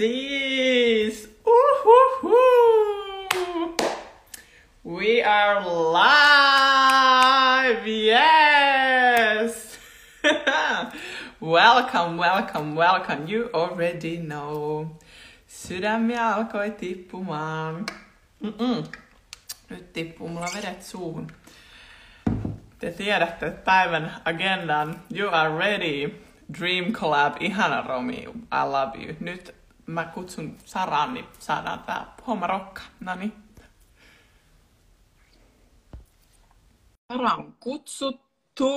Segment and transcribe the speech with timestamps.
[0.00, 1.28] ladies!
[1.46, 2.96] Ooh-hoo-hoo.
[4.82, 5.64] We are
[5.94, 7.86] live!
[7.86, 9.78] Yes!
[11.40, 13.28] welcome, welcome, welcome.
[13.28, 14.96] You already know.
[15.46, 17.86] Sydämiä alkoi tippumaan.
[18.40, 18.84] Mm-mm.
[19.70, 21.26] Nyt tippuu mulla vedet suuhun.
[22.78, 25.00] Te tiedätte päivän agendan.
[25.16, 26.10] You are ready.
[26.58, 29.16] Dream Collab, ihana Romi, I love you.
[29.20, 29.54] Nyt
[29.86, 32.82] mä kutsun Saraan, niin saadaan tää homma rokka.
[37.12, 38.70] Sara on kutsuttu.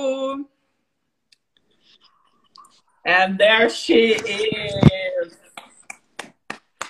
[3.06, 5.38] And there she is.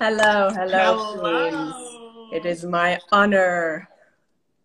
[0.00, 2.30] Hello, hello, Hello.
[2.32, 3.88] It is my honor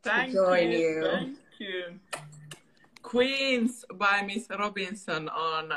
[0.04, 0.80] Thank to join you.
[0.80, 1.10] you.
[1.12, 2.00] Thank you.
[3.02, 5.74] Queens by Miss Robinson on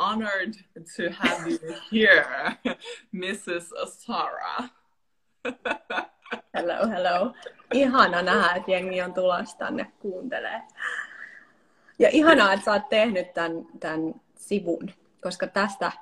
[0.00, 0.54] honored
[0.96, 2.56] to have you here,
[3.12, 3.70] Mrs.
[3.86, 4.70] Sarah.
[6.54, 7.34] Hello, hello.
[7.74, 10.62] Ihana nähdä, että jengi on tulossa tänne kuuntelee.
[11.98, 14.90] Ja ihanaa, että sä oot tehnyt tämän, tämän sivun,
[15.22, 15.92] koska tästä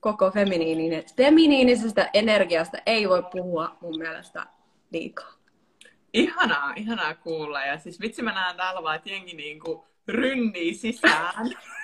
[0.00, 4.46] koko feminiininen, feminiinisestä energiasta ei voi puhua mun mielestä
[4.92, 5.32] liikaa.
[6.12, 7.64] Ihanaa, ihanaa kuulla.
[7.64, 11.50] Ja siis vitsi mä näen täällä vaan, että jengi niinku rynnii sisään.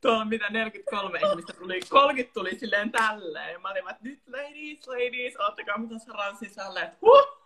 [0.00, 3.52] Tuolla mitä 43 ihmistä tuli, 30 tuli silleen tälleen.
[3.52, 6.80] Ja mä olin että nyt ladies, ladies, ottakaa mitä saran sisälle.
[6.82, 7.38] Että huh,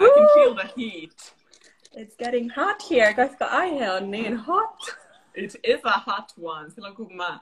[0.00, 1.36] I can feel the heat.
[1.96, 4.96] It's getting hot here, koska aihe on niin hot.
[5.34, 6.70] It is a hot one.
[6.70, 7.40] Silloin kun mä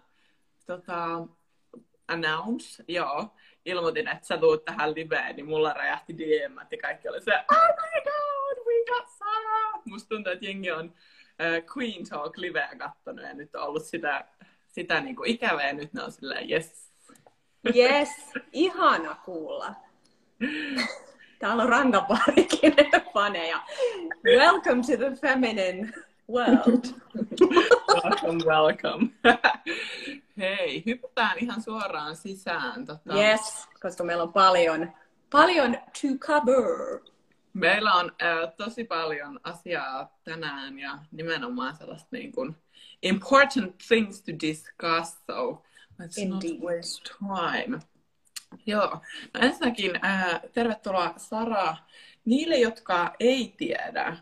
[0.66, 1.26] tota,
[2.08, 7.20] announce, joo, ilmoitin, että sä tuut tähän liveen, niin mulla räjähti DM ja kaikki oli
[7.20, 9.82] se, oh my god, we got Sarah!
[9.84, 10.94] Musta tuntuu, että jengi on
[11.76, 14.24] Queen Talk liveä kattonut ja nyt on ollut sitä,
[14.66, 16.88] sitä niinku ikävää ja nyt ne on silleen, yes.
[17.76, 18.08] Yes,
[18.52, 19.74] ihana kuulla.
[21.38, 22.74] Täällä on rangaparikin
[23.14, 23.62] faneja.
[24.24, 25.92] Welcome to the feminine
[26.30, 26.84] world.
[28.04, 29.08] Welcome, welcome.
[30.38, 32.86] Hei, hyppään ihan suoraan sisään.
[32.86, 34.92] Tota, Yes, koska meillä on paljon,
[35.30, 37.00] paljon to cover.
[37.58, 42.56] Meillä on äh, tosi paljon asiaa tänään ja nimenomaan sellaista niin kuin
[43.02, 45.62] important things to discuss, so
[46.02, 46.52] let's Indeed.
[46.52, 47.78] not waste time.
[48.66, 49.00] Joo,
[49.34, 51.76] no ensinnäkin äh, tervetuloa Sara.
[52.24, 54.16] Niille, jotka ei tiedä,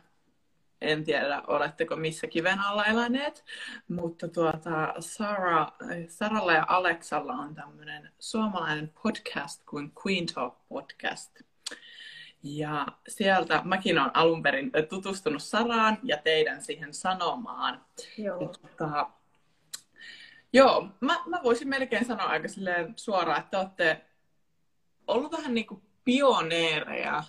[0.81, 3.45] en tiedä, oletteko missä kiven alla eläneet,
[3.89, 5.73] mutta tuota, Sara,
[6.09, 11.41] Saralla ja Aleksalla on tämmöinen suomalainen podcast kuin Queen Talk Podcast.
[12.43, 17.85] Ja sieltä mäkin olen alun perin tutustunut Saraan ja teidän siihen sanomaan.
[18.19, 18.39] Joo.
[18.39, 19.11] tota,
[20.53, 22.49] joo, mä, mä voisin melkein sanoa aika
[22.97, 24.05] suoraan, että te olette
[25.07, 27.23] ollut vähän niin kuin pioneereja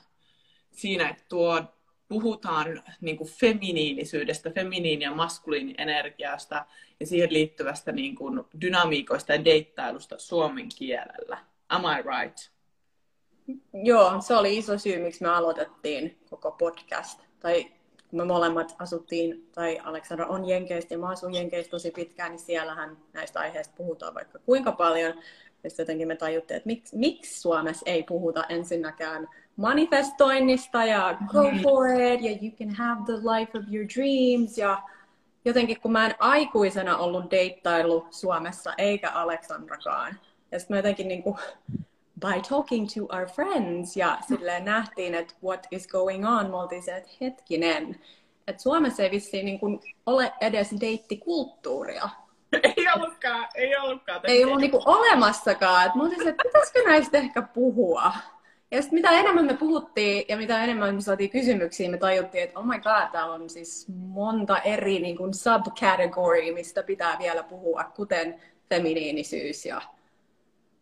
[0.71, 1.63] siinä, että tuo,
[2.07, 6.65] puhutaan niin kuin feminiinisyydestä, feminiini- ja maskuliinienergiasta
[6.99, 11.37] ja siihen liittyvästä niin kuin dynamiikoista ja deittailusta suomen kielellä.
[11.69, 12.56] Am I right?
[13.73, 17.19] Joo, se oli iso syy, miksi me aloitettiin koko podcast.
[17.39, 17.63] Tai
[18.09, 22.39] kun me molemmat asuttiin, tai Aleksandra on Jenkeistä ja mä asun Jenkeistä tosi pitkään, niin
[22.39, 25.13] siellähän näistä aiheista puhutaan vaikka kuinka paljon.
[25.63, 31.43] Ja sitten jotenkin me tajuttiin, että miksi, miksi Suomessa ei puhuta ensinnäkään manifestoinnista ja go
[31.63, 34.83] for it ja you can have the life of your dreams ja
[35.45, 40.19] jotenkin kun mä en aikuisena ollut deittailu Suomessa eikä Aleksandrakaan.
[40.51, 41.35] Ja sitten mä jotenkin niin kuin,
[42.19, 46.83] by talking to our friends ja silleen nähtiin, että what is going on, me oltiin
[46.83, 47.95] se, että hetkinen,
[48.47, 52.09] että Suomessa ei vissiin niin kuin ole edes deittikulttuuria.
[52.77, 54.21] ei ollutkaan, ei ollutkaan.
[54.23, 55.85] Ei ollut niin kuin olemassakaan.
[55.85, 58.13] Että mä oltiin se, että pitäisikö näistä ehkä puhua.
[58.71, 62.59] Ja sitten mitä enemmän me puhuttiin ja mitä enemmän me saatiin kysymyksiä, me tajuttiin, että
[62.59, 67.83] oh my god, täällä on siis monta eri niin kuin subcategory, mistä pitää vielä puhua,
[67.83, 69.81] kuten feminiinisyys ja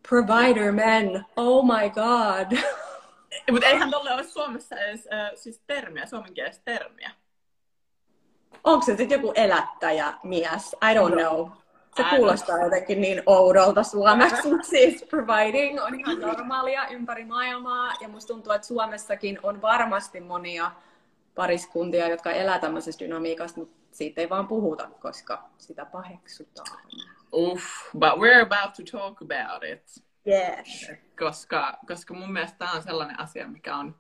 [0.10, 1.26] provider men.
[1.36, 2.58] Oh my god.
[3.52, 7.12] Mutta eihän tolle ole Suomessa edes äh, siis termiä, suomenkielistä termiä.
[8.64, 10.74] Onko se sitten joku elättäjä mies?
[10.74, 11.50] I don't know.
[11.96, 17.94] Se kuulostaa jotenkin niin oudolta suomeksi, mutta siis providing on ihan normaalia ympäri maailmaa.
[18.02, 20.72] Ja musta tuntuu, että Suomessakin on varmasti monia
[21.36, 26.82] pariskuntia, jotka elää tämmöisestä dynamiikasta, mutta siitä ei vaan puhuta, koska sitä paheksutaan.
[27.36, 30.04] Uff, but we're about to talk about it.
[30.28, 30.92] Yes.
[31.20, 33.96] Koska, koska mun mielestä tämä on sellainen asia, mikä on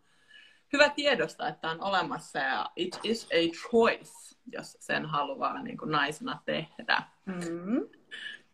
[0.74, 5.92] hyvä tiedostaa, että on olemassa ja it is a choice, jos sen haluaa niin kuin
[5.92, 7.04] naisena tehdä.
[7.26, 7.88] Mm.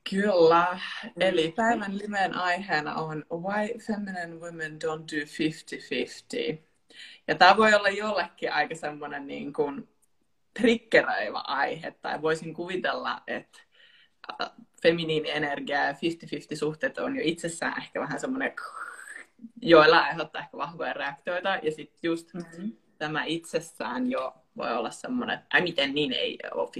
[0.09, 0.79] Kyllä.
[1.19, 5.25] Eli päivän liven aiheena on Why Feminine Women Don't Do
[6.55, 6.57] 50-50.
[7.27, 9.89] Ja tämä voi olla jollekin aika semmoinen niin kuin
[10.59, 13.59] triggeröivä aihe, tai voisin kuvitella, että
[14.83, 15.95] feminiinienergia ja 50-50
[16.53, 18.53] suhteet on jo itsessään ehkä vähän semmoinen,
[19.61, 22.71] joilla aiheuttaa ehkä vahvoja reaktioita, ja sitten just mm-hmm.
[22.97, 26.71] tämä itsessään jo voi olla semmoinen, että ai miten niin ei ole 50-50,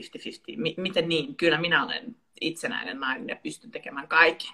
[0.57, 4.51] M- miten niin, kyllä minä olen itsenäinen nainen ja pystyn tekemään kaiken.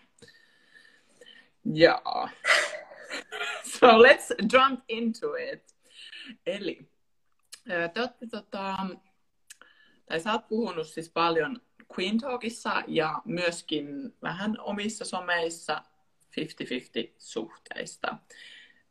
[1.65, 2.29] Joo.
[3.79, 5.75] so let's jump into it.
[6.45, 6.89] Eli
[7.93, 8.77] te olette, tota,
[10.05, 11.61] tai sä oot puhunut siis paljon
[11.97, 15.81] Queen Talkissa ja myöskin vähän omissa someissa
[16.41, 18.17] 50-50 suhteista.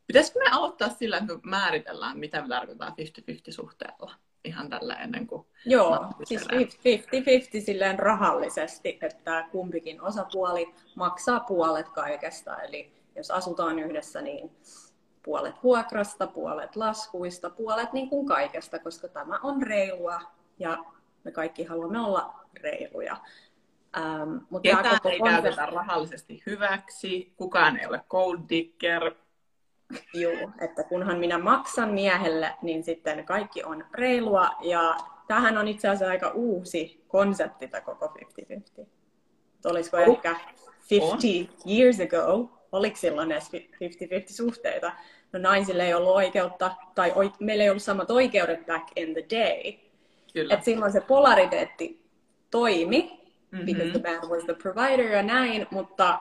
[0.06, 2.92] Pitäisikö me aloittaa sillä, että me määritellään, mitä me tarkoittaa 50-50
[3.50, 4.14] suhteella?
[4.44, 5.46] Ihan tällä ennen kuin...
[5.64, 6.46] Joo, siis 50-50
[7.64, 12.56] silleen rahallisesti, että kumpikin osapuoli maksaa puolet kaikesta.
[12.62, 14.50] Eli jos asutaan yhdessä, niin
[15.22, 20.20] puolet vuokrasta, puolet laskuista, puolet niin kuin kaikesta, koska tämä on reilua
[20.58, 20.84] ja
[21.24, 23.16] me kaikki haluamme olla reiluja.
[23.96, 25.30] Ähm, mutta Ketään ei konsepti...
[25.30, 29.14] käytetä rahallisesti hyväksi, kukaan ei ole gold digger.
[30.14, 34.50] Joo, että kunhan minä maksan miehelle, niin sitten kaikki on reilua.
[34.60, 34.96] Ja
[35.28, 38.14] tähän on itse asiassa aika uusi konsepti tämä koko
[38.80, 38.86] 50-50.
[39.64, 40.02] Olisiko oh.
[40.02, 40.36] ehkä
[40.90, 41.72] 50 oh.
[41.72, 43.56] years ago, oliko silloin edes 50-50
[44.26, 44.92] suhteita?
[45.32, 49.72] No naisille ei ollut oikeutta, tai meillä ei ollut samat oikeudet back in the day.
[50.32, 50.54] Kyllä.
[50.54, 52.05] Et silloin se polariteetti
[52.56, 53.20] toimi,
[53.50, 53.66] mm-hmm.
[53.66, 56.20] because the man was the provider ja näin, mutta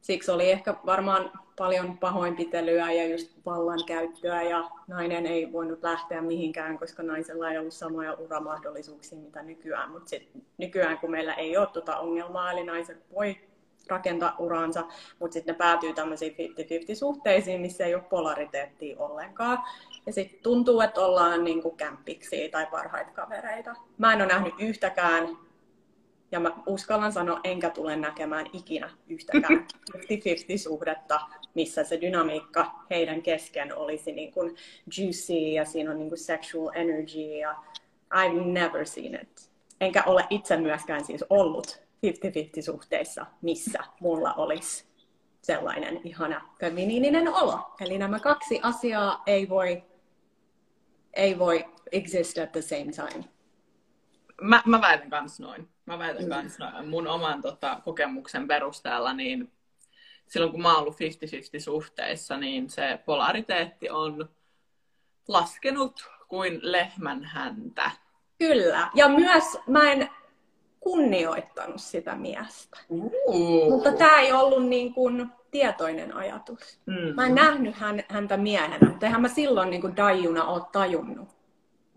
[0.00, 6.78] siksi oli ehkä varmaan paljon pahoinpitelyä ja just vallankäyttöä ja nainen ei voinut lähteä mihinkään,
[6.78, 9.90] koska naisella ei ollut samoja uramahdollisuuksia mitä nykyään.
[9.90, 10.16] Mutta
[10.58, 13.36] nykyään kun meillä ei ole tuota ongelmaa, eli naiset voi
[13.88, 14.84] rakentaa uraansa,
[15.18, 19.58] mutta sitten ne päätyy tämmöisiin 50-50 suhteisiin, missä ei ole polariteettia ollenkaan.
[20.06, 23.74] Ja sitten tuntuu, että ollaan niinku kämppiksi tai parhaita kavereita.
[23.98, 25.28] Mä en ole nähnyt yhtäkään,
[26.34, 29.66] ja mä uskallan sanoa, enkä tule näkemään ikinä yhtäkään
[29.96, 31.20] 50-50 suhdetta,
[31.54, 34.56] missä se dynamiikka heidän kesken olisi niin kuin
[34.98, 37.56] juicy ja siinä on niin kuin sexual energy ja
[38.14, 39.50] I've never seen it.
[39.80, 44.84] Enkä ole itse myöskään siis ollut 50-50 suhteissa, missä mulla olisi
[45.42, 47.74] sellainen ihana feminiininen olo.
[47.80, 49.82] Eli nämä kaksi asiaa ei voi,
[51.12, 53.24] ei voi exist at the same time.
[54.40, 55.73] Mä, mä väitän kans noin.
[55.86, 56.30] Mä väitän mm.
[56.30, 56.88] kans noin.
[56.88, 59.52] Mun oman tota, kokemuksen perusteella, niin
[60.28, 64.28] silloin kun mä oon ollut 50-50 suhteissa, niin se polariteetti on
[65.28, 67.90] laskenut kuin lehmän häntä.
[68.38, 68.90] Kyllä.
[68.94, 70.10] Ja myös mä en
[70.80, 72.78] kunnioittanut sitä miestä.
[72.88, 73.70] Uh.
[73.70, 76.80] Mutta tämä ei ollut niin kuin tietoinen ajatus.
[76.86, 77.14] Mm.
[77.14, 81.33] Mä en nähnyt hän, häntä miehenä, mutta eihän mä silloin niin kuin dajuna ole tajunnut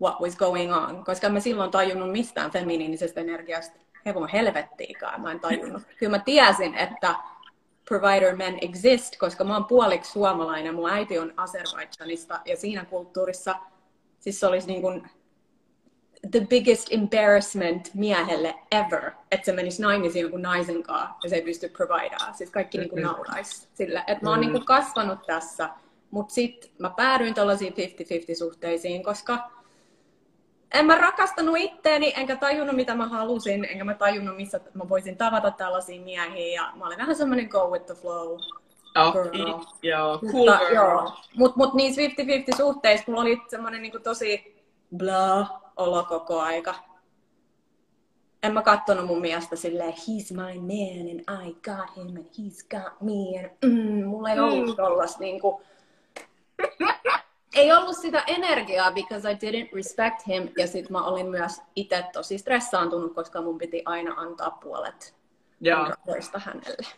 [0.02, 5.40] what was going on, koska mä silloin tajunnut mistään feminiinisestä energiasta hevon helvettiikaan, mä en
[5.40, 5.82] tajunnut.
[5.98, 7.14] Kyllä mä tiesin, että
[7.88, 13.54] provider men exist, koska mä oon puoliksi suomalainen, mun äiti on Azerbaidžanista ja siinä kulttuurissa
[14.20, 15.10] siis se olisi niin kuin
[16.30, 21.42] the biggest embarrassment miehelle ever, että se menisi naimisiin jonkun naisen kanssa ja se ei
[21.42, 22.32] pysty providea.
[22.32, 24.04] Siis kaikki niin kuin nauraisi sillä.
[24.06, 25.70] Että mä oon niin kuin kasvanut tässä,
[26.10, 27.76] mutta sitten mä päädyin tällaisiin 50-50
[28.38, 29.50] suhteisiin, koska
[30.74, 35.16] en mä rakastanut itteeni, enkä tajunnut mitä mä halusin, enkä mä tajunnut missä mä voisin
[35.16, 36.62] tavata tällaisia miehiä.
[36.62, 38.38] Ja mä olin vähän semmoinen go with the flow.
[38.96, 39.60] Oh, girl.
[39.82, 40.74] joo, cool Mutta, girl.
[40.74, 41.12] Joo.
[41.36, 42.00] Mut, mut niissä
[42.52, 44.64] 50-50 suhteissa mulla oli semmoinen niin tosi
[44.96, 46.74] blah olo koko aika.
[48.42, 52.68] En mä kattonut mun miestä silleen, he's my man and I got him and he's
[52.70, 53.38] got me.
[53.38, 54.76] And, mm, mulla ei ollut mm.
[54.76, 55.62] tollas niinku...
[57.56, 60.48] ei ollut sitä energiaa because I didn't respect him.
[60.58, 65.18] Ja sit mä olin myös itse tosi stressaantunut, koska mun piti aina antaa puolet
[65.66, 66.88] rahoista hänelle.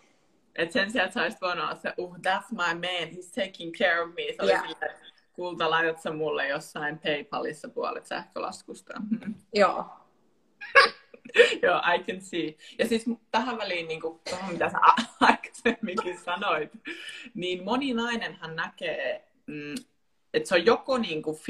[0.57, 3.73] Et sen sijaan, että sä olisit voinut olla se, uh, that's my man, he's taking
[3.79, 4.23] care of me.
[4.23, 4.63] Se yeah.
[4.63, 4.95] oli sille,
[5.33, 8.95] kulta, laitat sä mulle jossain PayPalissa puolet sähkölaskusta.
[9.11, 9.35] Mm.
[9.55, 9.85] Joo.
[11.63, 12.55] Joo, I can see.
[12.79, 14.79] Ja siis tähän väliin, niin kuin, tuohon mitä sä
[15.21, 16.71] aikaisemminkin sanoit,
[17.35, 19.75] niin moni nainenhan näkee, mm,
[20.35, 21.41] että se on joko niin kuin 50-50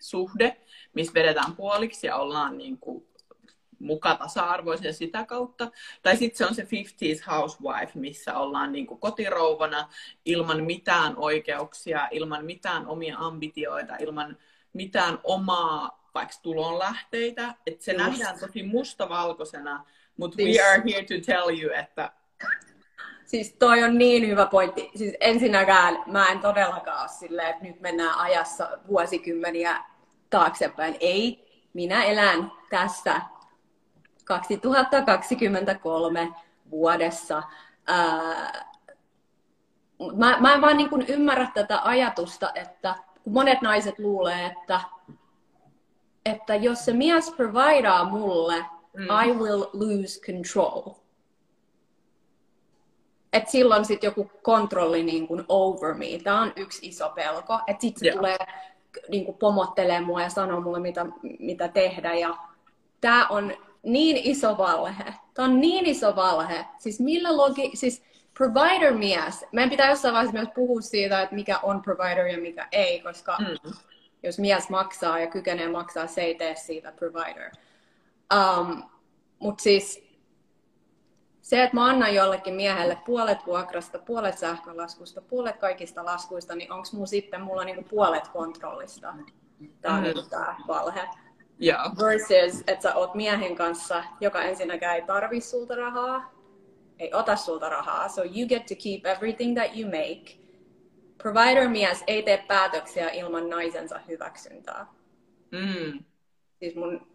[0.00, 0.56] suhde,
[0.94, 3.06] missä vedetään puoliksi ja ollaan niin kuin
[3.78, 5.70] muka tasa-arvoisia sitä kautta.
[6.02, 9.88] Tai sitten se on se 50s housewife, missä ollaan niin kuin kotirouvana
[10.24, 14.36] ilman mitään oikeuksia, ilman mitään omia ambitioita, ilman
[14.72, 17.54] mitään omaa vaikka tulonlähteitä.
[17.66, 18.04] Että se Just.
[18.04, 19.84] nähdään tosi mustavalkoisena
[20.16, 22.12] Mutta Siis- we are here to tell you, että
[23.26, 24.90] Siis toi on niin hyvä pointti.
[24.94, 29.84] Siis ensinnäkään mä en todellakaan ole silleen, että nyt mennään ajassa vuosikymmeniä
[30.30, 30.96] taaksepäin.
[31.00, 33.20] Ei, minä elän tässä
[34.24, 36.32] 2023
[36.70, 37.42] vuodessa.
[37.86, 38.64] Ää,
[40.16, 44.80] mä, mä en vaan niin kuin ymmärrä tätä ajatusta, että kun monet naiset luulee, että,
[46.24, 48.64] että jos se mies providaa mulle,
[48.96, 49.10] Mm.
[49.10, 51.05] I will lose control
[53.36, 56.06] että silloin sitten joku kontrolli niin kuin over me.
[56.24, 57.60] Tämä on yksi iso pelko.
[57.66, 58.16] Että sitten se Joo.
[58.16, 58.36] tulee
[59.08, 61.06] niin kuin pomottelee mua ja sanoo mulle, mitä,
[61.38, 62.14] mitä tehdä.
[62.14, 62.36] Ja
[63.00, 63.52] tämä on
[63.82, 65.14] niin iso valhe.
[65.34, 66.66] Tämä on niin iso valhe.
[66.78, 67.70] Siis millä logi...
[67.74, 68.02] Siis
[68.38, 69.44] provider-mies.
[69.52, 73.38] Meidän pitää jossain vaiheessa myös puhua siitä, että mikä on provider ja mikä ei, koska
[73.38, 73.72] mm,
[74.22, 77.50] jos mies maksaa ja kykenee maksaa, se ei tee siitä provider.
[78.34, 78.82] Um,
[79.38, 80.05] Mutta siis
[81.46, 86.88] se, että mä annan jollekin miehelle puolet vuokrasta, puolet sähkölaskusta, puolet kaikista laskuista, niin onko
[86.92, 89.14] mun sitten mulla niinku puolet kontrollista?
[89.80, 90.04] Tämä on Mm.
[90.04, 91.08] niinku tää valhe.
[91.58, 96.30] joo, Versus, että sä oot miehen kanssa, joka ensinnäkään ei tarvi sulta rahaa,
[96.98, 100.38] ei ota sulta rahaa, so you get to keep everything that you make.
[101.22, 104.86] Provider-mies ei tee päätöksiä ilman naisensa hyväksyntää.
[105.50, 106.04] mm,
[106.58, 107.06] Siis mun,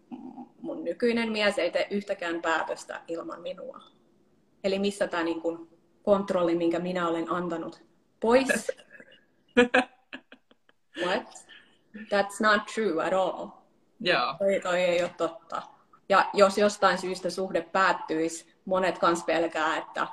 [0.61, 3.81] mun nykyinen mies ei tee yhtäkään päätöstä ilman minua.
[4.63, 5.69] Eli missä tämä niin kun
[6.03, 7.83] kontrolli, minkä minä olen antanut
[8.19, 8.47] pois?
[11.05, 11.23] What?
[11.97, 13.47] That's not true at all.
[13.99, 15.61] joo, Toi, toi ei ole totta.
[16.09, 20.07] Ja jos jostain syystä suhde päättyisi, monet kans pelkää, että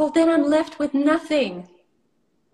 [0.00, 1.64] well then I'm left with nothing.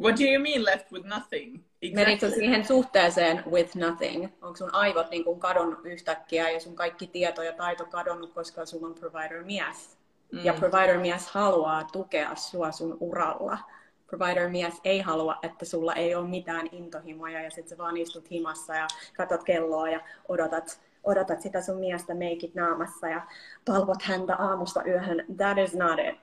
[0.01, 1.65] What do you mean left with nothing?
[1.95, 4.25] Menitkö siihen suhteeseen with nothing?
[4.43, 8.67] Onko sun aivot niin kuin kadonnut yhtäkkiä ja sun kaikki tieto ja taito kadonnut, koska
[8.67, 9.99] sulla on provider-mies?
[10.33, 10.45] Mm.
[10.45, 13.59] Ja provider-mies haluaa tukea sua sun uralla.
[14.07, 18.75] Provider-mies ei halua, että sulla ei ole mitään intohimoja ja sit sä vaan istut himassa
[18.75, 23.27] ja katot kelloa ja odotat, odotat sitä sun miestä meikit naamassa ja
[23.65, 25.25] palvot häntä aamusta yöhön.
[25.37, 26.19] That is not it.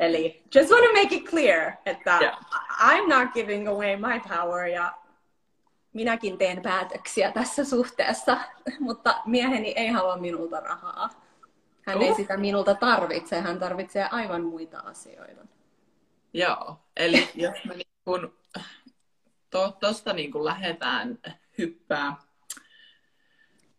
[0.00, 2.38] Eli just want to make it clear, että Yeah.
[2.70, 4.92] I'm not giving away my power ja
[5.92, 8.36] minäkin teen päätöksiä tässä suhteessa,
[8.80, 11.10] mutta mieheni ei halua minulta rahaa.
[11.86, 12.16] Hän ei Uh.
[12.16, 15.46] sitä minulta tarvitse, hän tarvitsee aivan muita asioita.
[16.32, 18.34] Joo, eli jos me niin kun,
[19.50, 21.18] to, tosta niin kun lähdetään
[21.58, 22.16] hyppää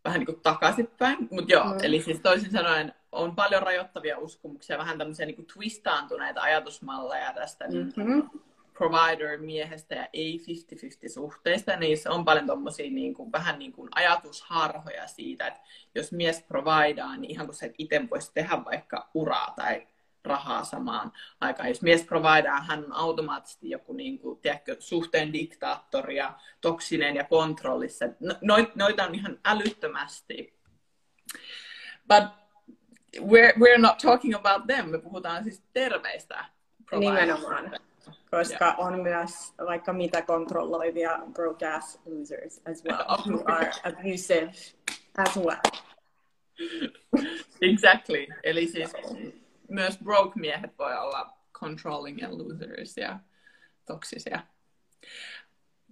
[0.06, 1.80] vähän niin kuin takaisinpäin, mutta joo, Mm.
[1.84, 7.68] eli siis toisin sanoen on paljon rajoittavia uskomuksia, vähän tämmöisiä niin kuin twistaantuneita ajatusmalleja tästä
[7.68, 7.92] mm.
[7.96, 8.30] Mm-hmm.
[8.78, 10.42] Provider-miehestä ja ei
[11.08, 15.60] 50-50 suhteista, niissä on paljon tommosia niin kuin, vähän niin kuin ajatusharhoja siitä, että
[15.96, 19.88] jos mies providaa, niin ihan kuin sä et itse voisi tehdä vaikka uraa tai
[20.24, 21.70] rahaa samaan aikaan.
[21.70, 27.24] Jos mies providaa, hän on automaattisesti joku niin kuin, tiedätkö, suhteen diktaattori ja toksinen ja
[27.24, 28.06] kontrollissa.
[28.20, 30.60] No, noit, noita on ihan älyttömästi.
[32.08, 32.24] But
[33.18, 34.90] we're, we're not talking about them.
[34.90, 36.46] Me puhutaan siis terveistä
[36.86, 37.50] providereista.
[37.50, 37.95] Nimenomaan.
[38.32, 44.52] Koska on myös vaikka mitä kontrolloivia broke ass losers as well, who are abusive
[45.18, 45.62] as well.
[47.62, 48.28] Exactly.
[48.44, 48.94] Eli siis
[49.70, 53.20] myös broke-miehet voi olla controlling ja losers ja
[53.86, 54.40] toksisia.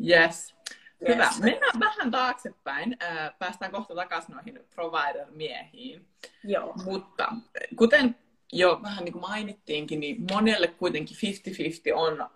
[0.07, 0.55] Yes.
[1.07, 1.23] Hyvä.
[1.23, 1.39] Yes.
[1.39, 2.97] Mennään vähän taaksepäin.
[3.39, 6.07] Päästään kohta takaisin noihin provider-miehiin.
[6.43, 6.73] Joo.
[6.85, 7.33] Mutta
[7.75, 8.15] kuten
[8.53, 11.19] jo vähän niin kuin mainittiinkin, niin monelle kuitenkin 50-50
[11.95, 12.29] on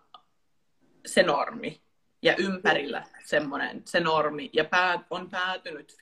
[1.06, 1.82] se normi.
[2.22, 4.50] Ja ympärillä semmoinen se normi.
[4.54, 5.98] Ja päät, on päätynyt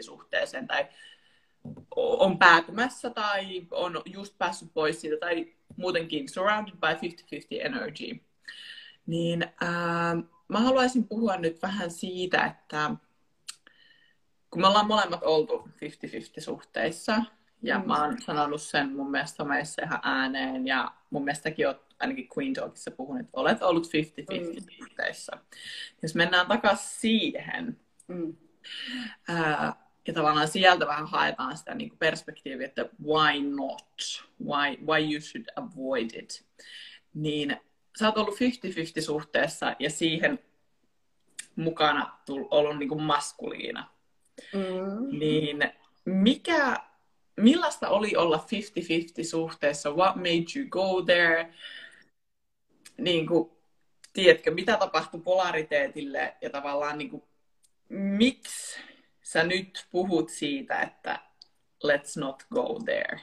[0.00, 0.86] 50-50 suhteeseen tai
[1.96, 8.20] on päätymässä tai on just päässyt pois siitä tai muutenkin surrounded by 50-50 energy.
[9.06, 10.16] Niin ää,
[10.48, 12.90] mä haluaisin puhua nyt vähän siitä, että
[14.50, 15.68] kun me ollaan molemmat oltu
[16.38, 17.22] 50-50 suhteissa,
[17.62, 17.86] ja Mm.
[17.86, 22.54] mä oon sanonut sen mun mielestä somessa ihan ääneen, ja mun mielestäkin oot ainakin Queen
[22.54, 24.76] Talkissa puhunut, että olet ollut 50-50 Mm.
[24.78, 25.38] suhteissa.
[26.02, 28.36] Jos mennään takaisin siihen, Mm.
[29.28, 34.24] ää, ja tavallaan sieltä vähän haetaan sitä niin perspektiiviä, että why not?
[34.44, 36.44] Why, why you should avoid it?
[37.14, 37.56] Niin
[37.98, 40.38] sä oot ollut 50-50 suhteessa ja siihen
[41.56, 43.90] mukana tull, ollut niin kuin maskuliina.
[44.52, 45.18] Mm.
[45.18, 45.58] Niin
[46.04, 46.76] mikä,
[47.36, 48.46] millaista oli olla
[49.22, 49.90] 50-50 suhteessa?
[49.90, 51.54] What made you go there?
[52.98, 53.50] Niin kuin,
[54.12, 57.22] tiedätkö, mitä tapahtui polariteetille ja tavallaan niin kuin,
[57.88, 58.80] miksi
[59.22, 61.20] sä nyt puhut siitä, että
[61.84, 63.20] let's not go there?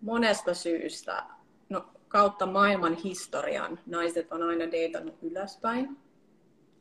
[0.00, 1.24] Monesta syystä.
[1.68, 5.96] No, kautta maailman historian naiset on aina deitannut ylöspäin.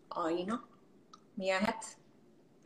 [0.10, 0.68] Aina.
[1.38, 2.01] Miehet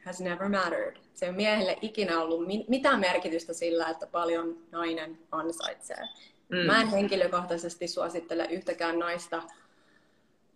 [0.05, 0.97] has never mattered.
[1.13, 6.03] Se on miehelle ikinä ollut mitään merkitystä sillä, että paljon nainen ansaitsee.
[6.49, 6.57] Mm.
[6.57, 9.43] Mä en henkilökohtaisesti suosittele yhtäkään naista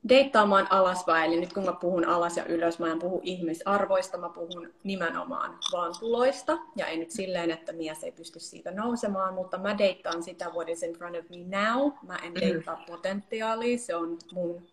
[0.10, 1.32] deittaamaan alaspäin.
[1.32, 5.58] Eli nyt kun mä puhun alas ja ylös, mä en puhu ihmisarvoista, mä puhun nimenomaan
[5.72, 6.58] vaan tuloista.
[6.76, 10.70] Ja ei nyt silleen, että mies ei pysty siitä nousemaan, mutta mä deittaan sitä what
[10.70, 11.92] is in front of me now.
[12.08, 12.42] Mä en mm.
[12.42, 14.68] deittaa potentiaalia, se on mun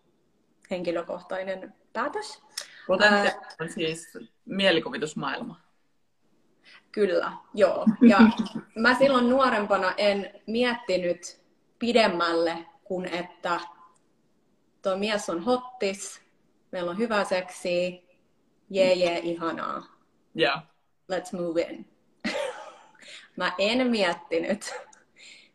[0.71, 2.41] henkilökohtainen päätös.
[2.87, 5.61] Potentiaali on siis mielikuvitusmaailma.
[6.91, 7.85] Kyllä, joo.
[8.01, 8.19] Ja
[8.75, 11.41] mä silloin nuorempana en miettinyt
[11.79, 13.59] pidemmälle kuin että
[14.81, 16.21] tuo mies on hottis,
[16.71, 18.07] meillä on hyvä seksi,
[18.69, 19.83] jee jee, ihanaa.
[20.39, 20.63] Yeah.
[21.11, 21.85] Let's move in.
[23.37, 24.73] mä en miettinyt,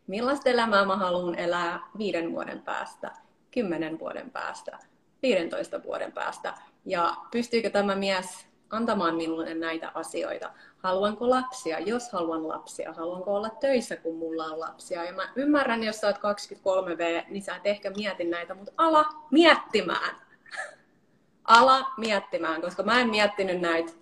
[0.07, 3.11] millaista elämää mä haluan elää viiden vuoden päästä,
[3.51, 4.79] kymmenen vuoden päästä,
[5.23, 6.55] 15 vuoden päästä.
[6.85, 10.51] Ja pystyykö tämä mies antamaan minulle näitä asioita.
[10.79, 11.79] Haluanko lapsia?
[11.79, 12.93] Jos haluan lapsia.
[12.93, 15.05] Haluanko olla töissä, kun mulla on lapsia?
[15.05, 19.05] Ja mä ymmärrän, jos sä oot 23V, niin sä et ehkä mieti näitä, mutta ala
[19.31, 20.17] miettimään.
[21.45, 23.93] ala miettimään, koska mä en miettinyt näitä.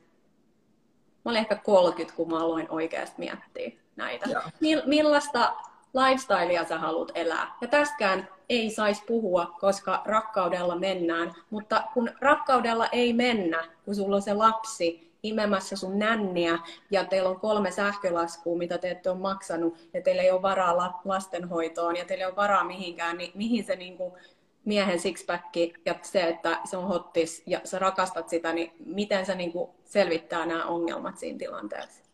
[1.24, 4.42] Mä olin ehkä 30, kun mä aloin oikeasti miettiä näitä.
[4.86, 5.56] Millaista
[5.94, 7.56] lifestylea sä haluat elää.
[7.60, 11.34] Ja tästäkään ei saisi puhua, koska rakkaudella mennään.
[11.50, 16.58] Mutta kun rakkaudella ei mennä, kun sulla on se lapsi imemässä sun nänniä
[16.90, 21.00] ja teillä on kolme sähkölaskua, mitä te ette ole maksanut ja teillä ei ole varaa
[21.04, 24.18] lastenhoitoon ja teillä ei ole varaa mihinkään, niin mihin se niinku
[24.64, 29.34] miehen sixpacki ja se, että se on hottis ja sä rakastat sitä, niin miten se
[29.34, 32.09] niinku selvittää nämä ongelmat siinä tilanteessa?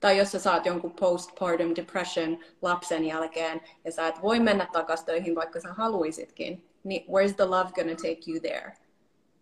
[0.00, 5.06] Tai jos sä saat jonkun postpartum depression lapsen jälkeen ja sä et voi mennä takaisin
[5.06, 8.72] töihin, vaikka sä haluisitkin, niin where's the love gonna take you there?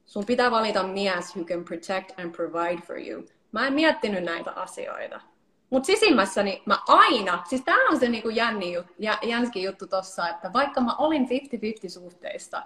[0.06, 3.24] Sun pitää valita mies who can protect and provide for you.
[3.52, 5.20] Mä en miettinyt näitä asioita.
[5.70, 10.52] Mutta sisimmässäni mä aina, siis tää on se niinku jänni jä, jänski juttu tossa, että
[10.52, 11.28] vaikka mä olin
[11.86, 12.62] 50-50 suhteista,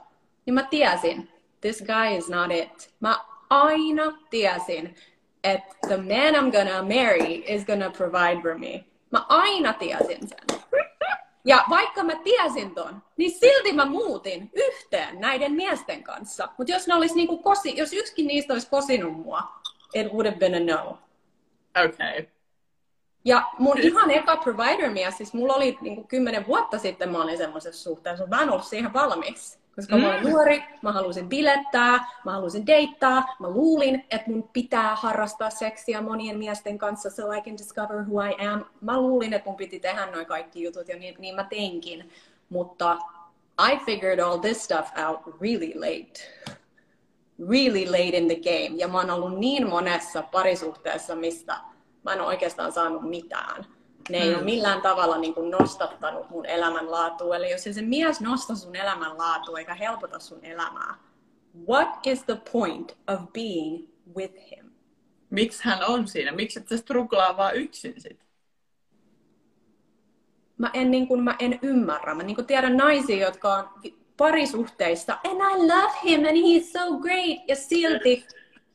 [0.47, 1.29] niin mä tiesin,
[1.61, 2.95] this guy is not it.
[3.01, 4.95] Mä aina tiesin,
[5.45, 8.85] että the man I'm gonna marry is gonna provide for me.
[9.11, 10.61] Mä aina tiesin sen.
[11.45, 16.49] Ja vaikka mä tiesin ton, niin silti mä muutin yhteen näiden miesten kanssa.
[16.59, 19.43] Mutta jos ne olisi niinku kosi, jos yksikin niistä olisi kosinut mua,
[19.95, 20.99] it would have been a no.
[21.87, 22.27] Okay.
[23.25, 27.83] Ja mun ihan eka provider-mies, siis mulla oli niinku kymmenen vuotta sitten mä olin semmoisessa
[27.83, 29.59] suhteessa, mutta mä en ollut siihen valmis.
[29.77, 30.03] Koska mm.
[30.03, 35.51] mä olin nuori, mä halusin bilettää, mä halusin deittaa, mä luulin, että mun pitää harrastaa
[35.51, 38.65] seksiä monien miesten kanssa so I can discover who I am.
[38.81, 42.11] Mä luulin, että mun piti tehdä noin kaikki jutut ja niin, niin mä teinkin.
[42.49, 42.99] Mutta
[43.73, 46.21] I figured all this stuff out really late.
[47.51, 48.77] Really late in the game.
[48.77, 51.57] Ja mä oon ollut niin monessa parisuhteessa, mistä
[52.03, 53.67] mä en ole oikeastaan saanut mitään
[54.09, 54.37] ne ei mm.
[54.37, 57.37] ole millään tavalla niin kuin nostattanut mun elämänlaatua.
[57.37, 60.95] Eli jos se mies nosta sun elämänlaatua eikä helpota sun elämää,
[61.69, 64.71] what is the point of being with him?
[65.31, 66.33] Miksi hän on siinä?
[66.33, 68.21] Miksi et sä struglaa vaan yksin sit?
[70.59, 72.15] Mä en, niin kuin, mä en ymmärrä.
[72.15, 73.69] Mä niin kuin tiedän naisia, jotka on
[74.17, 78.27] parisuhteissa, and I love him and he's so great, ja silti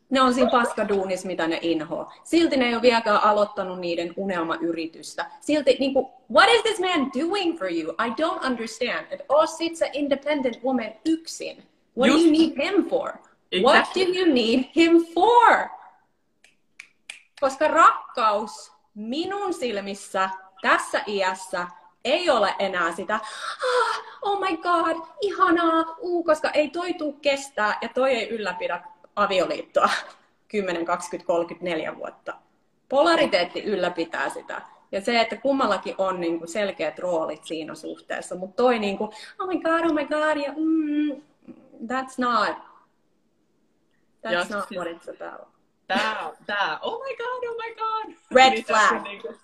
[0.09, 2.13] ne on siinä paskaduunissa, mitä ne inhoa.
[2.23, 5.25] Silti ne ei ole vieläkään aloittanut niiden unelmayritystä.
[5.41, 7.91] Silti, niin kuin, what is this man doing for you?
[7.91, 9.05] I don't understand.
[9.09, 11.63] Et oo sit se independent woman yksin.
[11.97, 12.25] What Just.
[12.25, 13.09] do you need him for?
[13.51, 13.61] Exactly.
[13.61, 15.69] What do you need him for?
[17.39, 20.29] Koska rakkaus minun silmissä
[20.61, 21.67] tässä iässä
[22.05, 27.77] ei ole enää sitä, ah, oh my god, ihanaa, uu, koska ei toi tuu kestää
[27.81, 28.81] ja toi ei ylläpidä
[29.17, 29.89] avioliittoa
[30.47, 32.33] 10, 20, 34 vuotta.
[32.89, 34.61] Polariteetti ylläpitää sitä.
[34.91, 38.35] Ja se, että kummallakin on niin kuin selkeät roolit siinä suhteessa.
[38.35, 41.21] Mutta toi niin kuin, oh my god, oh my god, ja mm,
[41.87, 42.57] that's not,
[44.27, 45.47] that's ja, not what it's about.
[45.87, 48.15] Tää, tää, oh my god, oh my god.
[48.31, 49.03] Red flag.
[49.03, 49.35] Niin kuin,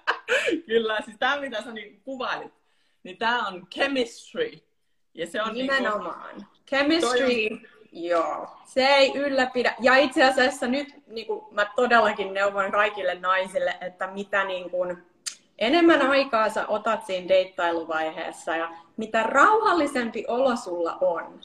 [0.66, 2.52] kyllä, siis tää mitä sä niin kuvailit,
[3.02, 4.50] niin tää on chemistry.
[5.14, 6.36] Ja se on Nimenomaan.
[6.36, 7.48] Niin kuin, chemistry.
[7.48, 7.60] Toi,
[7.96, 9.74] Joo, se ei ylläpidä.
[9.80, 14.96] Ja itse asiassa nyt niin kuin mä todellakin neuvon kaikille naisille, että mitä niin kuin,
[15.58, 21.40] enemmän aikaa sä otat siinä deittailuvaiheessa ja mitä rauhallisempi olo sulla on.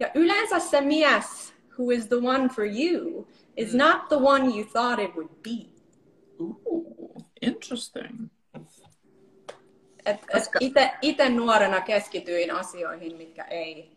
[0.00, 3.78] Ja yleensä se mies who is the one for you is mm.
[3.78, 5.66] not the one you thought it would be.
[6.40, 8.28] Ooh, interesting.
[10.06, 13.95] Et, et ite, ite nuorena keskityin asioihin, mitkä ei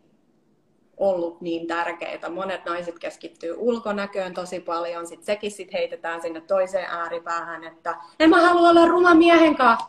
[1.00, 2.30] ollut niin tärkeitä.
[2.30, 8.30] Monet naiset keskittyy ulkonäköön tosi paljon, sitten sekin sit heitetään sinne toiseen ääripäähän, että en
[8.30, 9.88] mä halua olla ruma miehen kanssa.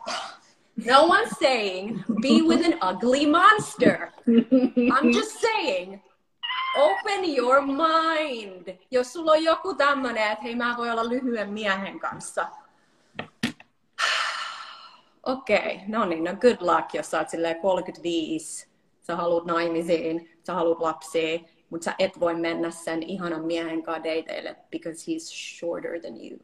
[0.85, 4.11] No one's saying be with an ugly monster.
[4.77, 6.01] I'm just saying.
[6.77, 8.77] Open your mind.
[8.91, 12.47] Jos sulla on joku tämmönen, että hei mä voin olla lyhyen miehen kanssa.
[15.23, 18.67] Okei, okay, no niin, no good luck, jos sä oot silleen 35,
[19.01, 24.03] sä haluat naimisiin, sä haluat lapsia, mutta sä et voi mennä sen ihanan miehen kanssa
[24.03, 26.39] dateille because he's shorter than you.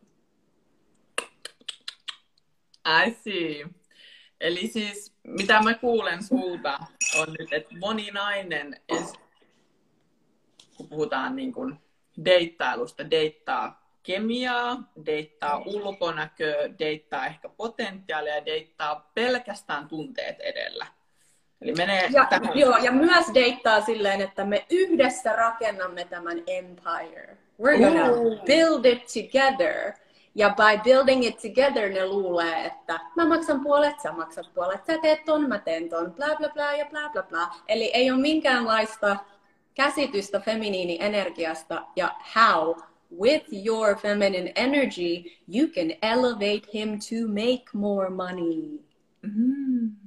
[3.06, 3.66] I see.
[4.42, 6.80] Eli siis, mitä mä kuulen sulta,
[7.20, 8.82] on nyt, että moni nainen,
[10.78, 11.80] kun puhutaan niin kuin
[12.26, 20.88] deittailusta, deittaa kemiaa, deittaa ulkonäköä, deittaa ehkä potentiaalia deittaa pelkästään tunteet edellä.
[21.62, 22.60] Eli menee ja, tähän.
[22.60, 27.38] Joo, ja myös deittaa silleen, että me yhdessä rakennamme tämän empire.
[27.62, 28.46] We're gonna Ooh.
[28.46, 29.94] build it together.
[30.36, 34.98] Ja by building it together ne luulee, että mä maksan puolet, sä maksat puolet, sä
[35.02, 37.56] teet ton, mä teen ton, bla bla bla ja bla bla bla.
[37.68, 39.18] Eli ei ole minkäänlaista
[39.74, 42.76] käsitystä feminiini-energiasta ja how
[43.22, 48.80] with your feminine energy you can elevate him to make more money.
[49.22, 50.07] Mm.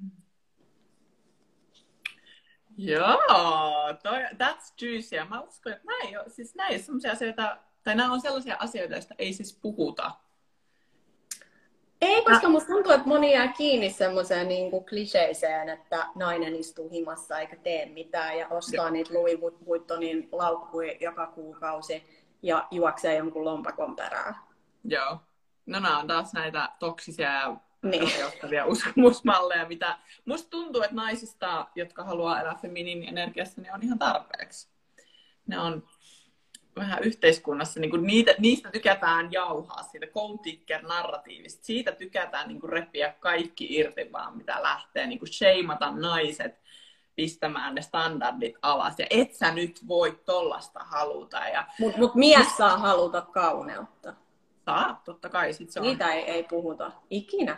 [2.85, 5.17] Joo, toi, that's juicy.
[5.17, 8.95] Ja mä uskon, että näin, siis näin on sellaisia asioita, tai nämä on sellaisia asioita,
[8.95, 10.11] joista ei siis puhuta.
[12.01, 16.91] Ei, koska musta tuntuu, että moni jää kiinni semmoiseen niin kuin kliseiseen, että nainen istuu
[16.91, 18.91] himassa eikä tee mitään ja ostaa Joo.
[18.91, 22.05] niitä Louis Vuittonin laukkuja joka kuukausi
[22.43, 24.35] ja juoksee jonkun lompakon perään.
[24.85, 25.19] Joo.
[25.67, 28.21] No nämä on taas näitä toksisia ja niin.
[28.21, 33.99] johtavia uskomusmalleja, mitä musta tuntuu, että naisista, jotka haluaa elää feminiin energiassa, niin on ihan
[33.99, 34.69] tarpeeksi.
[35.47, 35.89] Ne on
[36.77, 40.39] vähän yhteiskunnassa, niin kuin niitä, niistä tykätään jauhaa, siitä gold
[40.83, 46.61] narratiivista Siitä tykätään niin kuin repiä kaikki irti vaan, mitä lähtee, niin kuin sheimata naiset
[47.17, 48.99] pistämään ne standardit alas.
[48.99, 51.39] Ja et sä nyt voi tollasta haluta.
[51.39, 51.67] Ja...
[51.79, 54.15] Mutta mut mies saa haluta kauneutta.
[54.71, 55.53] Saa, totta kai.
[55.53, 55.87] Sit se on...
[55.87, 57.57] Niitä ei, ei puhuta ikinä.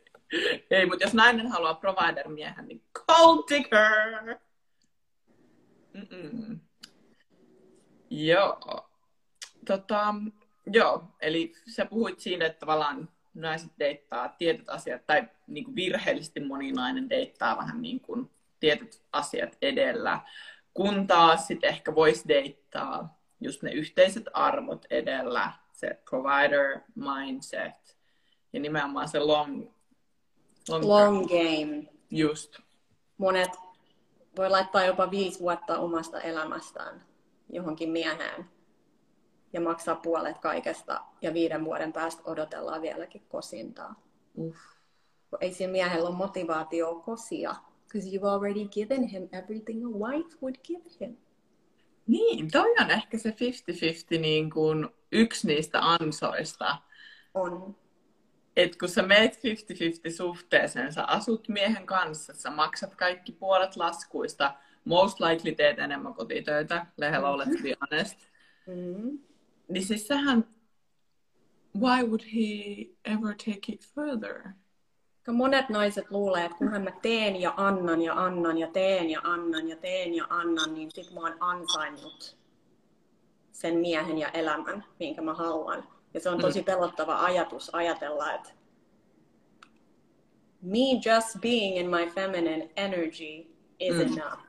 [0.70, 4.38] ei, mutta jos nainen haluaa provider-miehen, niin gold digger!
[5.94, 6.60] Mm-mm.
[8.10, 8.90] Joo.
[9.66, 10.14] Tota,
[10.66, 16.40] joo, eli sä puhuit siinä, että tavallaan naiset deittaa tietyt asiat, tai niin kuin virheellisesti
[16.40, 20.20] moni nainen deittaa vähän niin kuin tietyt asiat edellä,
[20.74, 25.52] kun taas sitten ehkä voisi deittaa just ne yhteiset arvot edellä,
[25.84, 27.96] se provider mindset
[28.52, 29.68] ja nimenomaan se long,
[30.68, 31.86] long, long game.
[32.10, 32.58] Just.
[33.18, 33.50] Monet
[34.36, 37.04] voi laittaa jopa viisi vuotta omasta elämästään
[37.48, 38.44] johonkin mieheen
[39.52, 44.02] ja maksaa puolet kaikesta ja viiden vuoden päästä odotellaan vieläkin kosintaa.
[44.38, 44.58] Uff.
[45.40, 50.56] Ei siinä miehellä ole motivaatio kosia, because you've already given him everything a wife would
[50.64, 51.16] give him.
[52.06, 53.30] Niin, toi on ehkä se
[54.16, 56.78] 50-50 niin kuin yksi niistä ansoista.
[57.34, 57.76] On.
[58.56, 59.38] Et kun sä meet 50-50
[60.16, 66.86] suhteeseen, sä asut miehen kanssa, sä maksat kaikki puolet laskuista, most likely teet enemmän kotitöitä,
[66.96, 68.18] lehellä olet be honest.
[68.66, 69.18] Mm-hmm.
[69.68, 70.44] Niin siis sähän,
[71.78, 74.42] why would he ever take it further?
[75.32, 79.68] Monet naiset luulee, että kunhan mä teen ja annan ja annan ja teen ja annan
[79.68, 82.36] ja teen ja annan, niin sit mä oon ansainnut
[83.54, 85.88] sen miehen ja elämän, minkä mä haluan.
[86.14, 86.64] Ja se on tosi mm.
[86.64, 88.50] pelottava ajatus ajatella, että
[90.62, 93.46] me just being in my feminine energy
[93.78, 94.00] is mm.
[94.00, 94.40] enough.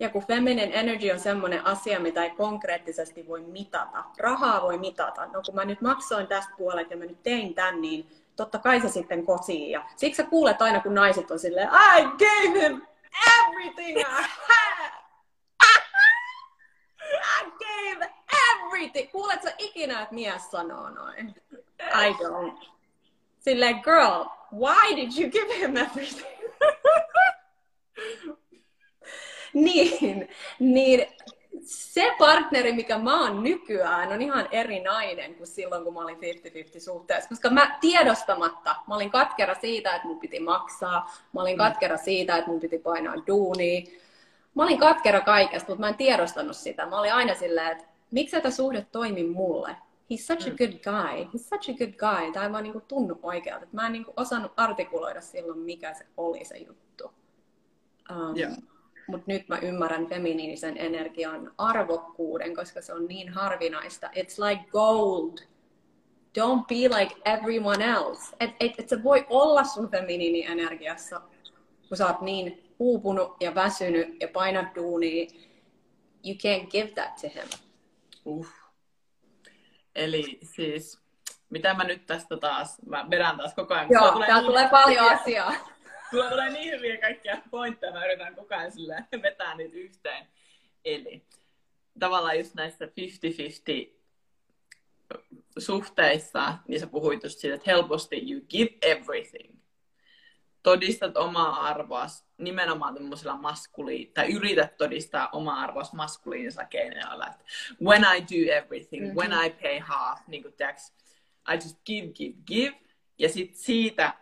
[0.00, 4.04] Ja kun feminine energy on semmoinen asia, mitä ei konkreettisesti voi mitata.
[4.18, 5.26] Rahaa voi mitata.
[5.26, 8.80] No kun mä nyt maksoin tästä puolet ja mä nyt tein tän, niin totta kai
[8.80, 9.70] se sitten kotiin.
[9.70, 12.82] Ja siksi sä kuulet aina, kun naiset on silleen, I gave him
[13.38, 14.04] everything I
[14.48, 14.97] had.
[17.78, 18.10] I gave
[18.50, 19.10] everything.
[19.12, 21.34] Kuuletko ikinä, että mies sanoo noin?
[21.80, 22.68] I don't.
[23.38, 26.38] Silleen, girl, why did you give him everything?
[29.64, 31.06] niin, niin
[31.64, 36.16] se partneri, mikä mä oon nykyään, on ihan eri nainen kuin silloin, kun mä olin
[36.16, 37.28] 50-50 suhteessa.
[37.28, 41.12] Koska mä tiedostamatta, mä olin katkera siitä, että mun piti maksaa.
[41.32, 41.58] Mä olin mm.
[41.58, 43.82] katkera siitä, että mun piti painaa duunia.
[44.58, 46.86] Mä olin katkera kaikesta, mutta mä en tiedostanut sitä.
[46.86, 49.76] Mä olin aina silleen, että miksi tätä suhde toimi mulle?
[50.08, 52.32] he's such a good guy, he's such a good guy.
[52.32, 53.66] Tämä ei vaan niinku tunnu oikealta.
[53.72, 57.12] Mä en niinku osannut artikuloida silloin, mikä se oli se juttu.
[58.10, 58.50] Um, Joo.
[59.08, 64.06] Mutta nyt mä ymmärrän feminiinisen energian arvokkuuden, koska se on niin harvinaista.
[64.06, 65.38] It's like gold.
[66.38, 68.36] Don't be like everyone else.
[68.40, 71.20] Et, et, et se voi olla sun feminiinienergiassa,
[71.88, 75.26] kun sä oot niin uupunut ja väsynyt ja painat duunia.
[76.24, 77.48] You can't give that to him.
[78.24, 78.46] Uh.
[79.94, 81.00] Eli siis,
[81.50, 83.88] mitä mä nyt tästä taas, mä vedän taas koko ajan.
[83.90, 85.54] Joo, Sulla täällä niin tulee paljon asiaa.
[86.10, 90.26] Sulla tulee niin hyviä kaikkia pointteja, mä yritän koko ajan silleen vetää niitä yhteen.
[90.84, 91.22] Eli
[91.98, 92.88] tavallaan just näissä 50-50
[95.58, 99.57] suhteissa, niin sä puhuit just siitä, että helposti you give everything.
[100.68, 107.26] Todistat omaa arvoas nimenomaan tämmöisellä maskuliin, tai yrität todistaa omaa arvoas maskuliinisella keinoilla.
[107.26, 107.44] Että
[107.82, 109.18] when I do everything, mm-hmm.
[109.18, 110.92] when I pay half, niin kuin tiiäks,
[111.52, 112.80] I just give, give, give.
[113.18, 114.14] Ja sit siitä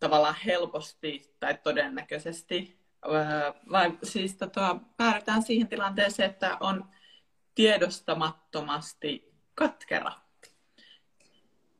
[0.00, 6.84] tavallaan helposti tai todennäköisesti, öö, vai siis tota, päädytään siihen tilanteeseen, että on
[7.54, 10.12] tiedostamattomasti katkera.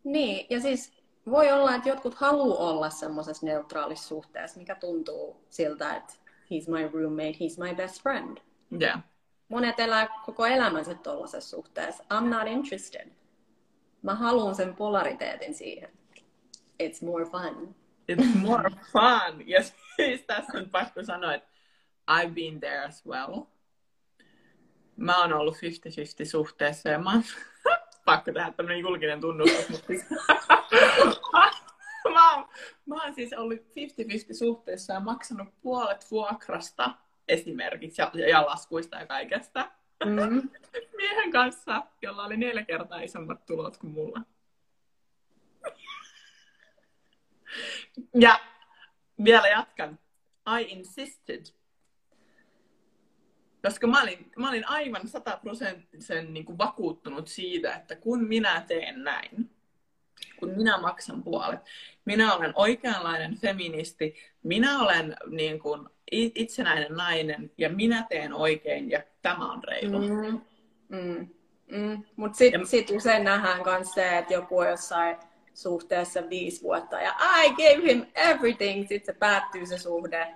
[0.05, 0.96] Niin, ja siis
[1.31, 7.01] voi olla, että jotkut haluaa olla semmoisessa neutraalissa suhteessa, mikä tuntuu siltä, että he's my
[7.01, 8.39] roommate, he's my best friend.
[8.83, 9.03] Yeah.
[9.49, 12.05] Monet elää koko elämänsä tuollaisessa suhteessa.
[12.05, 13.11] I'm not interested.
[14.03, 15.91] Mä haluan sen polariteetin siihen.
[16.83, 17.75] It's more fun.
[18.13, 19.43] It's more fun.
[19.49, 19.63] Ja
[19.97, 21.49] siis tässä on pakko sanoa, että
[22.11, 23.43] I've been there as well.
[24.97, 25.59] Mä oon ollut 50-50
[26.31, 27.23] suhteessa ja mä oon
[28.07, 30.05] pakko tehdä tämmönen julkinen tunnustus, mutta siis...
[32.15, 32.49] mä, oon,
[32.87, 33.63] mä oon siis ollut 50-50
[34.39, 36.95] suhteessa ja maksanut puolet vuokrasta
[37.29, 39.71] esimerkiksi ja, ja laskuista ja kaikesta.
[40.05, 40.51] Mm.
[40.97, 44.21] Miehen kanssa, jolla oli neljä kertaa isommat tulot kuin mulla.
[48.15, 48.41] Ja
[49.25, 49.99] vielä jatkan.
[50.61, 51.47] I insisted.
[53.67, 59.05] Koska mä olin, mä olin aivan sataprosenttisen niin kuin vakuuttunut siitä, että kun minä teen
[59.05, 59.51] näin,
[60.39, 61.61] kun minä maksan puolet,
[62.05, 69.03] minä olen oikeanlainen feministi, minä olen niin kuin, itsenäinen nainen ja minä teen oikein ja
[69.23, 69.99] tämä on reilu.
[69.99, 70.41] Mm.
[70.89, 71.29] Mm.
[71.73, 72.03] Mm.
[72.17, 75.17] Mutta sitten sit usein nähdään myös se, että joku on jossain
[75.55, 80.35] suhteessa viisi vuotta ja I gave him everything, sitten se päättyy se suhde.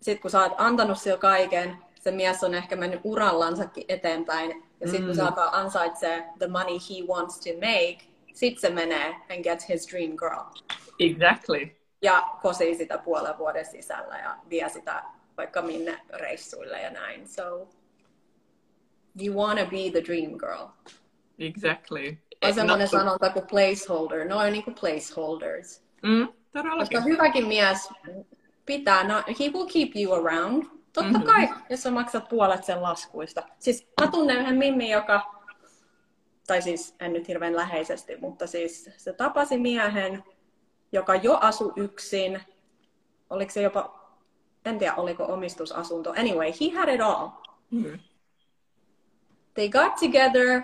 [0.00, 4.62] Sitten kun sä oot antanut sille kaiken, se mies on ehkä mennyt urallansakin eteenpäin.
[4.80, 5.26] Ja sitten kun se Mm.
[5.28, 7.98] alkaa ansaitsee the money he wants to make,
[8.34, 10.44] sitten se menee and gets his dream girl.
[11.00, 11.70] Exactly.
[12.02, 15.02] Ja kosii sitä puolen vuoden sisällä ja vie sitä
[15.36, 17.28] vaikka minne reissuille ja näin.
[17.28, 17.68] So,
[19.22, 20.66] you wanna be the dream girl.
[21.38, 22.16] Exactly.
[22.44, 24.28] On semmoinen No, sanonta kuin placeholder.
[24.28, 25.82] No on niinku placeholders.
[26.02, 26.28] Mm,
[26.78, 27.88] Koska hyväkin mies
[28.66, 30.64] pitää, no, he will keep you around.
[30.94, 31.26] Totta Mhm.
[31.26, 33.42] kai, jos sä maksat puolet sen laskuista.
[33.58, 35.34] Siis mä tunnen yhden Mimmi, joka,
[36.46, 40.24] tai siis en nyt hirveän läheisesti, mutta siis se tapasi miehen,
[40.92, 42.42] joka jo asui yksin.
[43.30, 44.08] Oliko se jopa,
[44.64, 46.10] en tiedä oliko omistusasunto.
[46.10, 47.28] Anyway, he had it all.
[47.70, 47.98] Mm.
[49.54, 50.62] They got together,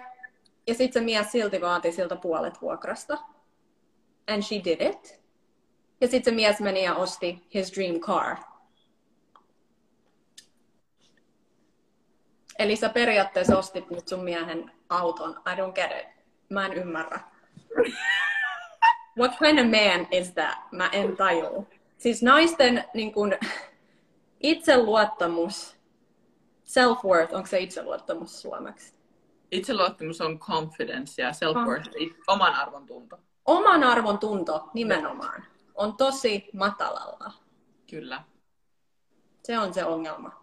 [0.66, 3.18] ja sitten se mies silti vaati siltä puolet vuokrasta.
[4.28, 5.20] And she did it.
[6.00, 8.36] Ja sitten se mies meni ja osti his dream car.
[12.60, 15.30] Eli sä periaatteessa ostit nyt sun miehen auton.
[15.30, 16.08] I don't get it.
[16.48, 17.20] Mä en ymmärrä.
[19.18, 20.58] What kind of man is that?
[20.72, 21.66] Mä en tajua.
[21.98, 23.34] Siis naisten niin kun,
[24.40, 25.76] itseluottamus,
[26.64, 28.94] self-worth, onko se itseluottamus suomeksi?
[29.50, 33.18] Itseluottamus on confidence ja self-worth, oman arvon tunto.
[33.46, 35.44] Oman arvon tunto nimenomaan
[35.74, 37.32] on tosi matalalla.
[37.90, 38.22] Kyllä.
[39.42, 40.39] Se on se ongelma.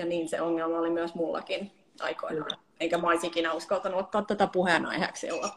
[0.00, 2.58] Ja niin se ongelma oli myös mullakin aikoinaan.
[2.80, 5.52] Eikä mä olisi ikinä uskaltanut ottaa tätä puheenaiheeksi silloin.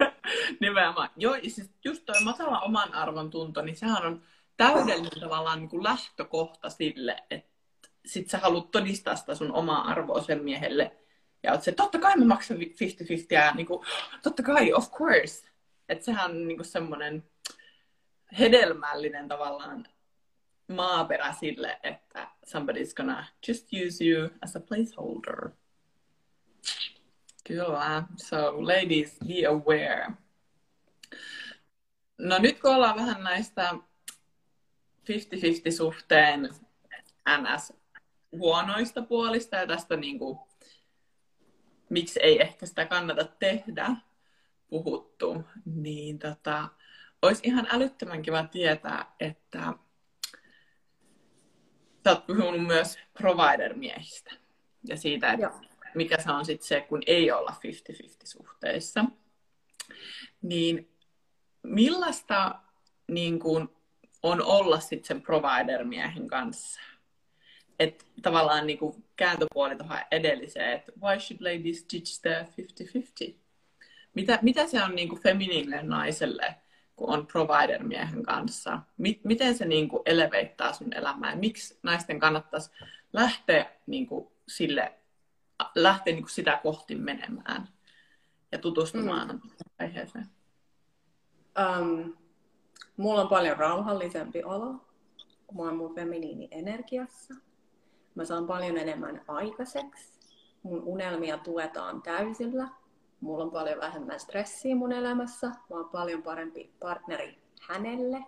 [0.60, 1.10] Nimenomaan.
[1.16, 4.22] Joo, ja siis just toi matala oman arvon tunto, niin sehän on
[4.56, 10.22] täydellinen tavallaan niin kuin lähtökohta sille, että sit sä haluat todistaa sitä sun omaa arvoa
[10.22, 10.96] sen miehelle.
[11.42, 12.60] Ja oot se, totta kai mä maksan 50-50
[13.30, 13.86] ja niin kuin,
[14.22, 15.48] totta kai, of course.
[15.88, 17.24] Että sehän on niin kuin semmoinen
[18.38, 19.86] hedelmällinen tavallaan
[20.68, 25.50] maaperä sille, että somebody's gonna just use you as a placeholder.
[27.44, 28.02] Kyllä.
[28.16, 30.12] So ladies, be aware.
[32.18, 36.48] No nyt kun ollaan vähän näistä 50-50 suhteen
[37.28, 37.72] NS
[38.32, 40.48] huonoista puolista ja tästä niinku
[41.90, 43.96] miksi ei ehkä sitä kannata tehdä,
[44.68, 46.68] puhuttu, niin tota,
[47.22, 49.74] olisi ihan älyttömän kiva tietää, että
[52.04, 54.34] sä oot puhunut myös provider-miehistä
[54.88, 55.60] ja siitä, että Joo.
[55.94, 59.04] mikä se on sitten se, kun ei olla 50-50 suhteissa.
[60.42, 60.88] Niin
[61.62, 62.54] millaista
[63.08, 63.76] niin kun,
[64.22, 66.80] on olla sitten sen provider-miehen kanssa?
[67.78, 72.46] Että tavallaan niin kuin kääntöpuoli tuohon edelliseen, että why should ladies teach the
[73.30, 73.34] 50-50?
[74.14, 76.54] Mitä, mitä se on niin kuin feminiinille naiselle,
[76.98, 78.80] kun on provider-miehen kanssa?
[79.24, 81.36] miten se niin kuin eleveittaa sun elämää?
[81.36, 82.70] Miksi naisten kannattaisi
[83.12, 84.92] lähteä niin kuin sille,
[85.74, 87.68] lähteä niin kuin sitä kohti menemään
[88.52, 89.40] ja tutustumaan mm.
[89.78, 90.26] aiheeseen?
[91.58, 92.14] Um,
[92.96, 94.74] mulla on paljon rauhallisempi olo,
[95.46, 97.34] kun mä oon mun feminiini energiassa.
[98.14, 100.18] Mä saan paljon enemmän aikaiseksi.
[100.62, 102.68] Mun unelmia tuetaan täysillä.
[103.20, 105.46] Mulla on paljon vähemmän stressiä mun elämässä.
[105.46, 108.24] Mä oon paljon parempi partneri hänelle.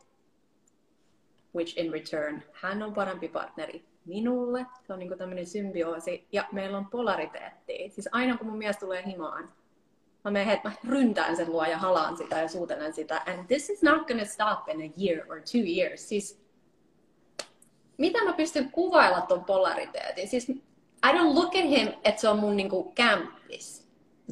[1.54, 4.66] Which in return, hän on parempi partneri minulle.
[4.86, 6.26] Se on niin tämmöinen symbioosi.
[6.32, 7.90] Ja meillä on polariteetti.
[7.90, 9.52] Siis aina kun mun mies tulee himaan,
[10.24, 13.22] mä menen, että mä ryntään sen luo ja halaan sitä ja suutelen sitä.
[13.26, 16.08] And this is not gonna stop in a year or two years.
[16.08, 16.40] Siis,
[17.98, 20.28] mitä mä pystyn kuvailla ton polariteetin?
[20.28, 23.79] Siis, I don't look at him, että se on mun niinku kämppis.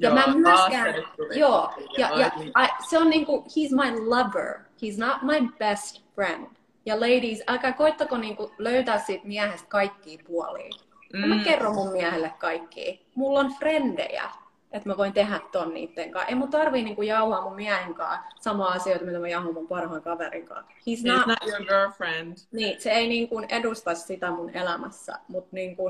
[0.01, 0.95] Ja mä myöskään,
[1.35, 2.27] joo, ja, ja
[2.65, 4.55] I, se on niinku, he's my lover.
[4.59, 6.47] He's not my best friend.
[6.87, 10.71] Ja ladies, älkää koittako niinku löytää siitä miehestä kaikkia puolia.
[11.13, 11.29] Mm.
[11.29, 13.07] Mä kerron mun miehelle kaikki.
[13.15, 14.31] Mulla on frendejä
[14.73, 16.29] että mä voin tehdä ton niitten kanssa.
[16.29, 20.03] Ei mun tarvii niinku jauhaa mun miehen kanssa samaa asioita, mitä mä jauhan mun parhaan
[20.03, 20.73] kaverin kanssa.
[20.73, 22.37] He's not, not your girlfriend.
[22.53, 25.83] Niin, se ei niinku edusta sitä mun elämässä, mutta niinku,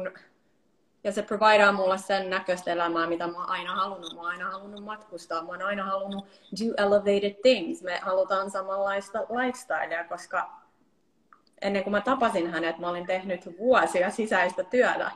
[1.05, 4.15] ja se providaa mulle sen näköistä elämää, mitä mä oon aina halunnut.
[4.15, 7.83] Mä oon aina halunnut matkustaa, mä oon aina halunnut do elevated things.
[7.83, 10.51] Me halutaan samanlaista lifestylea, koska
[11.63, 15.11] ennen kuin mä tapasin hänet, mä olin tehnyt vuosia sisäistä työtä.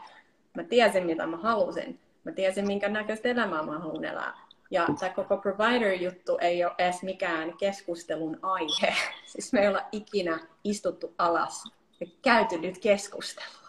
[0.56, 2.00] Mä tiesin, mitä mä halusin.
[2.24, 4.32] Mä tiesin, minkä näköistä elämää mä haluan elää.
[4.70, 8.94] Ja tämä koko provider-juttu ei ole edes mikään keskustelun aihe.
[9.32, 11.64] Siis me ei olla ikinä istuttu alas
[12.00, 13.61] ja käyty nyt keskustelua.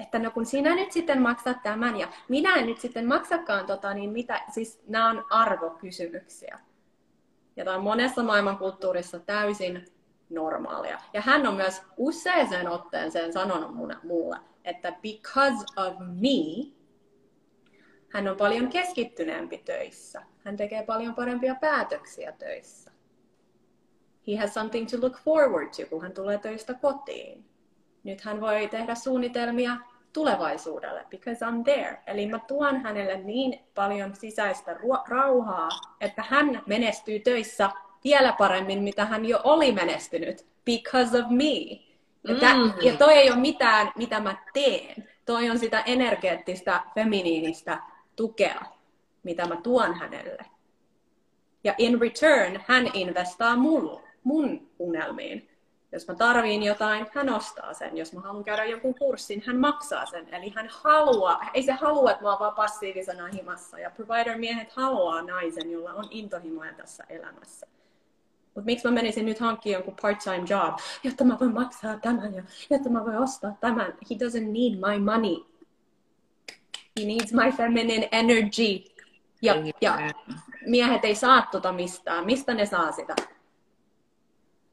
[0.00, 3.94] Että no kun sinä nyt sitten maksat tämän ja minä en nyt sitten maksakaan tota,
[3.94, 6.58] niin mitä, siis nämä on arvokysymyksiä.
[7.56, 9.84] Ja tämä on monessa maailmankulttuurissa täysin
[10.30, 10.98] normaalia.
[11.12, 16.72] Ja hän on myös useaseen otteeseen sanonut mulle, että because of me,
[18.08, 20.22] hän on paljon keskittyneempi töissä.
[20.44, 22.90] Hän tekee paljon parempia päätöksiä töissä.
[24.28, 27.44] He has something to look forward to, kun hän tulee töistä kotiin.
[28.04, 29.76] Nyt hän voi tehdä suunnitelmia
[30.12, 31.98] tulevaisuudelle, because I'm there.
[32.06, 34.76] Eli mä tuon hänelle niin paljon sisäistä
[35.08, 35.68] rauhaa,
[36.00, 37.70] että hän menestyy töissä
[38.04, 41.80] vielä paremmin, mitä hän jo oli menestynyt, because of me.
[42.28, 42.72] Ja, tä, mm.
[42.82, 45.08] ja toi ei ole mitään, mitä mä teen.
[45.26, 47.82] Toi on sitä energeettistä, feminiinistä
[48.16, 48.60] tukea,
[49.22, 50.44] mitä mä tuon hänelle.
[51.64, 55.49] Ja in return hän investaa mun, mun unelmiin.
[55.92, 57.96] Jos mä tarviin jotain, hän ostaa sen.
[57.96, 60.34] Jos mä haluan käydä jonkun kurssin, hän maksaa sen.
[60.34, 63.78] Eli hän haluaa, ei se halua, että mä oon vaan passiivisena himassa.
[63.78, 67.66] Ja provider-miehet haluaa naisen, jolla on intohimoja tässä elämässä.
[68.54, 72.42] Mutta miksi mä menisin nyt hankkimaan jonkun part-time job, jotta mä voin maksaa tämän ja
[72.70, 73.86] jotta mä voin ostaa tämän.
[73.86, 75.36] He doesn't need my money.
[77.00, 78.84] He needs my feminine energy.
[79.42, 79.98] Ja, ja
[80.66, 82.24] miehet ei saa tota mistään.
[82.26, 83.16] Mistä ne saa sitä?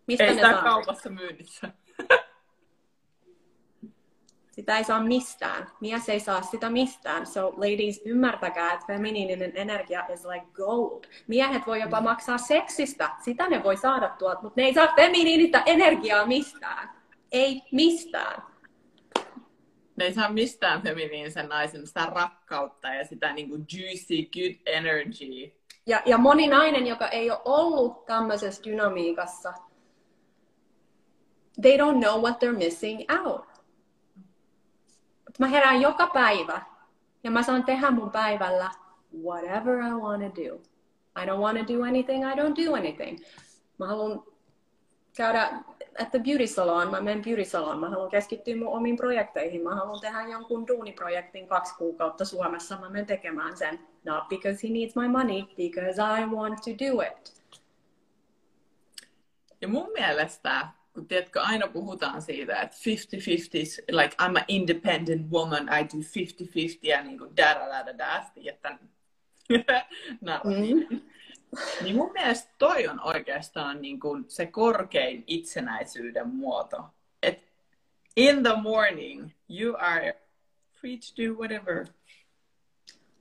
[0.07, 1.71] Mistä ei ne sitä saa kaupassa myynnissä.
[4.51, 5.71] Sitä ei saa mistään.
[5.79, 7.25] Mies ei saa sitä mistään.
[7.25, 11.03] So ladies, ymmärtäkää, että feminiininen energia is like gold.
[11.27, 13.09] Miehet voi jopa maksaa seksistä.
[13.25, 16.89] Sitä ne voi saada tuolta, mutta ne ei saa feminiinistä energiaa mistään.
[17.31, 18.43] Ei mistään
[19.97, 25.51] ne ei saa mistään feminiinisen naisen sitä rakkautta ja sitä niin kuin juicy, good energy.
[25.85, 29.53] Ja, ja moni nainen, joka ei ole ollut tämmöisessä dynamiikassa,
[31.61, 33.45] they don't know what they're missing out.
[35.39, 36.61] Mä herään joka päivä
[37.23, 38.71] ja mä saan tehdä mun päivällä
[39.23, 40.55] whatever I want to do.
[41.21, 43.19] I don't want to do anything, I don't do anything.
[43.77, 44.23] Mä haluan
[45.17, 45.63] käydä
[45.97, 50.01] että beauty salon, mä menen beauty salon, mä haluan keskittyä mun omiin projekteihin, mä haluan
[50.01, 53.79] tehdä jonkun duuniprojektin kaksi kuukautta Suomessa, mä menen tekemään sen.
[54.03, 57.41] Not because he needs my money, because I want to do it.
[59.61, 60.67] Ja mun mielestä,
[60.97, 62.81] kun tiedätkö, aina puhutaan siitä, että 50-50,
[63.91, 67.97] like I'm an independent woman, I do 50-50 ja niin kuin da da da da
[68.63, 68.79] da,
[70.43, 71.01] mm.
[71.83, 76.85] Niin mun mielestä toi on oikeastaan niin kuin se korkein itsenäisyyden muoto.
[77.23, 77.43] Et
[78.15, 80.21] in the morning you are
[80.81, 81.85] free to do whatever.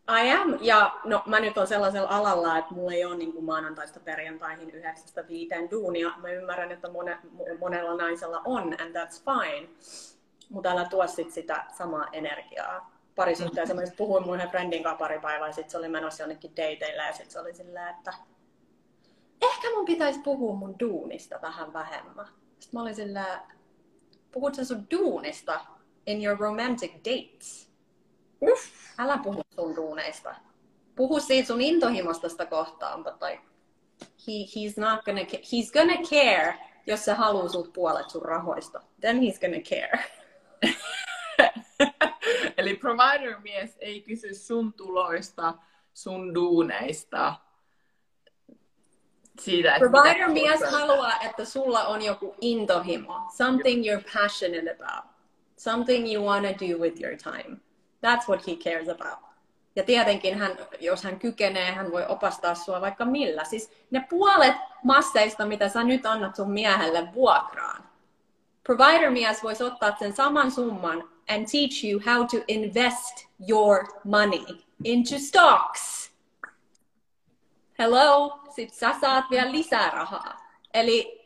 [0.09, 3.45] I am, ja no, mä nyt on sellaisella alalla, että mulla ei ole niin kuin
[3.45, 6.13] maanantaista perjantaihin yhdeksästä viiteen duunia.
[6.17, 7.19] Mä ymmärrän, että mone,
[7.61, 9.69] monella naisella on, and that's fine.
[10.51, 12.97] Mutta älä tuo sit sitä samaa energiaa.
[13.15, 16.51] Parisuhteessa mä puhuin mun yhden friendin kanssa pari päivää, ja sit se oli menossa jonnekin
[16.51, 18.15] dateille, ja sit se oli silleen, että
[19.43, 22.27] ehkä mun pitäisi puhua mun duunista vähän vähemmän.
[22.59, 23.41] Sitten mä olin silleen,
[24.33, 25.61] puhut sä sun duunista
[26.07, 27.66] in your romantic dates?
[28.43, 28.71] Uff.
[28.99, 30.35] Älä puhu sun duuneista.
[30.95, 33.43] Puhu siitä sun intohimosta kohtaan, but like,
[34.01, 38.81] he, he's not gonna, he's gonna care, jos se haluaa sut puolet sun rahoista.
[39.01, 40.05] Then he's gonna care.
[42.59, 45.55] Eli provider-mies ei kysy sun tuloista,
[45.95, 47.35] sun duuneista,
[49.41, 53.21] siitä, että Provider-mies haluaa, että sulla on joku intohimo.
[53.37, 55.11] Something you're passionate about.
[55.57, 57.57] Something you want to do with your time.
[58.07, 59.19] That's what he cares about.
[59.77, 63.45] Ja tietenkin, hän, jos hän kykenee, hän voi opastaa sua vaikka millä.
[63.45, 67.85] Siis ne puolet masseista, mitä sä nyt annat sun miehelle vuokraan.
[68.63, 74.45] Provider-mies voisi ottaa sen saman summan and teach you how to invest your money
[74.85, 76.13] into stocks.
[77.79, 80.37] Hello, sit sä saat vielä lisää rahaa.
[80.75, 81.26] Eli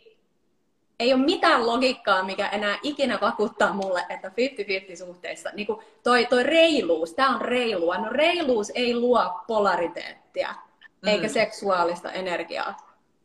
[1.01, 6.27] ei ole mitään logiikkaa, mikä enää ikinä vakuuttaa mulle, että 50-50 suhteissa, niin kuin toi,
[6.27, 7.99] toi reiluus, tämä on reilua.
[7.99, 10.55] No reiluus ei luo polariteettia,
[11.03, 11.09] mm.
[11.09, 12.77] eikä seksuaalista energiaa.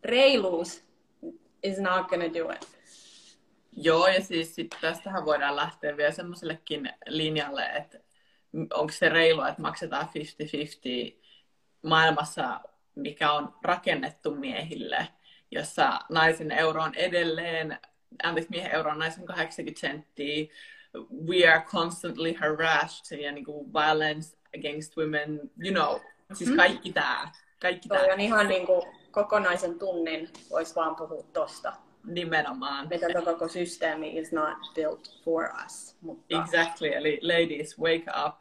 [0.03, 0.83] Reiluus
[1.63, 2.67] is not gonna do it.
[3.71, 7.99] Joo, ja siis sit tästähän voidaan lähteä vielä semmoisellekin linjalle, että
[8.73, 10.09] onko se reilua, että maksetaan 50-50
[11.81, 12.59] maailmassa,
[12.95, 15.07] mikä on rakennettu miehille–
[15.55, 17.79] jossa naisen euro on edelleen,
[18.23, 20.45] anteeksi miehen euro on naisen 80 senttiä,
[21.27, 25.99] we are constantly harassed ja niin kuin violence against women, you know,
[26.33, 26.55] siis mm.
[26.55, 27.31] kaikki tämä.
[27.61, 28.81] Kaikki Toi on ihan niin kuin
[29.11, 31.73] kokonaisen tunnin voisi vaan puhua tosta.
[32.03, 32.87] Nimenomaan.
[32.89, 35.95] Miten tuo koko systeemi is not built for us.
[36.01, 36.41] Mutta...
[36.41, 38.35] Exactly, eli ladies, wake up.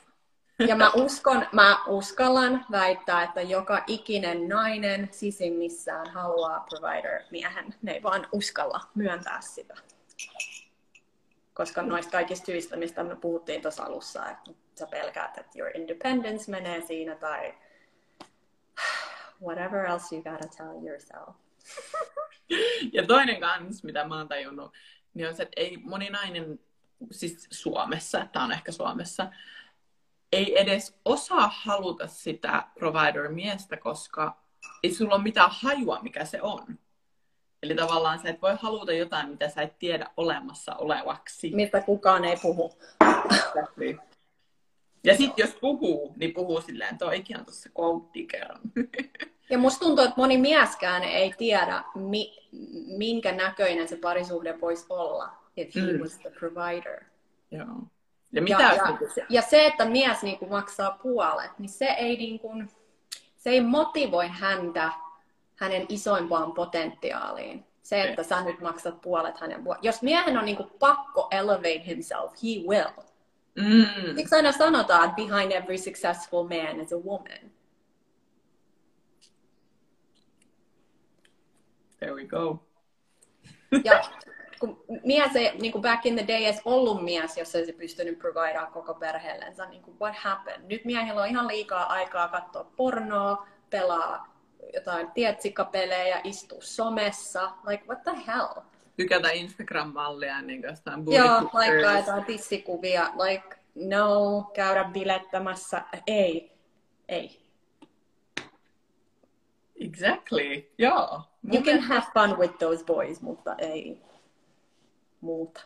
[0.66, 7.74] Ja mä uskon, mä uskallan väittää, että joka ikinen nainen sisimmissään haluaa provider-miehen.
[7.82, 9.74] Ne ei vaan uskalla myöntää sitä.
[11.54, 16.50] Koska noista kaikista syistä, mistä me puhuttiin tuossa alussa, että sä pelkäät, että your independence
[16.50, 17.54] menee siinä tai
[19.42, 21.36] whatever else you gotta tell yourself.
[22.92, 24.72] Ja toinen kans, mitä mä oon tajunnut,
[25.14, 26.60] niin on se, että ei moni nainen,
[27.10, 29.26] siis Suomessa, tämä on ehkä Suomessa,
[30.34, 34.36] ei edes osaa haluta sitä provider-miestä, koska
[34.82, 36.78] ei sulla ole mitään hajua, mikä se on.
[37.62, 41.50] Eli tavallaan sä et voi haluta jotain, mitä sä et tiedä olemassa olevaksi.
[41.54, 42.72] Mistä kukaan ei puhu.
[45.04, 47.70] Ja sitten jos puhuu, niin puhuu silleen, toikin on tuossa
[48.30, 48.60] kerran.
[49.50, 52.36] Ja musta tuntuu, että moni mieskään ei tiedä, mi-
[52.96, 56.00] minkä näköinen se parisuhde voisi olla, if he mm.
[56.00, 57.04] was the provider.
[57.50, 57.66] Joo.
[58.34, 62.16] Ja, mitä ja, ja, ja se, että mies niin kuin maksaa puolet, niin se ei,
[62.16, 62.70] niin kuin,
[63.36, 64.92] se ei motivoi häntä
[65.56, 67.64] hänen isoimpaan potentiaaliin.
[67.82, 69.86] Se, että sä nyt maksat puolet hänen vuotta.
[69.86, 73.04] Jos miehen on niin kuin pakko elevate himself, he will.
[73.54, 74.16] Mm.
[74.16, 77.50] Siksi aina sanotaan, että behind every successful man is a woman.
[81.98, 82.64] There we go.
[83.84, 84.02] Ja
[84.66, 87.72] kun mies ei niin kuin back in the day edes ollut mies, jos ei se
[87.72, 90.60] pystynyt providea koko perheellensä, niin kuin what happened?
[90.68, 94.34] Nyt miehillä on ihan liikaa aikaa katsoa pornoa, pelaa
[94.74, 97.50] jotain tietsikkapelejä, istua somessa.
[97.66, 98.48] Like, what the hell?
[98.96, 103.10] Tykätä Instagram-mallia, niin kuin Joo, laittaa jotain tissikuvia.
[103.24, 105.82] Like, no, käydä bilettämässä.
[106.06, 106.52] Ei,
[107.08, 107.40] ei.
[109.80, 111.22] Exactly, joo.
[111.52, 114.02] You can have fun with those boys, mutta ei
[115.24, 115.60] muuta.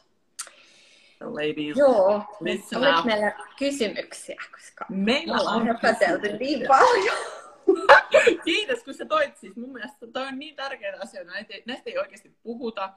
[1.21, 7.17] Ladies, Joo, listen oliko meillä kysymyksiä, koska meillä on höpätelty niin paljon.
[8.45, 9.37] Kiitos, kun sä toit.
[9.37, 11.33] Siis mun mielestä toi on niin tärkeitä asioita.
[11.33, 12.93] Näistä ei, näistä ei oikeasti puhuta.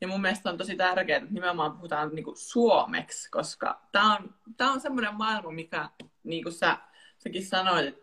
[0.00, 4.34] Ja mun mielestä on tosi tärkeää, että nimenomaan puhutaan niin kuin suomeksi, koska tämä on,
[4.56, 5.88] tää on semmoinen maailma, mikä,
[6.24, 6.78] niin kuin sä,
[7.18, 8.02] säkin sanoit, että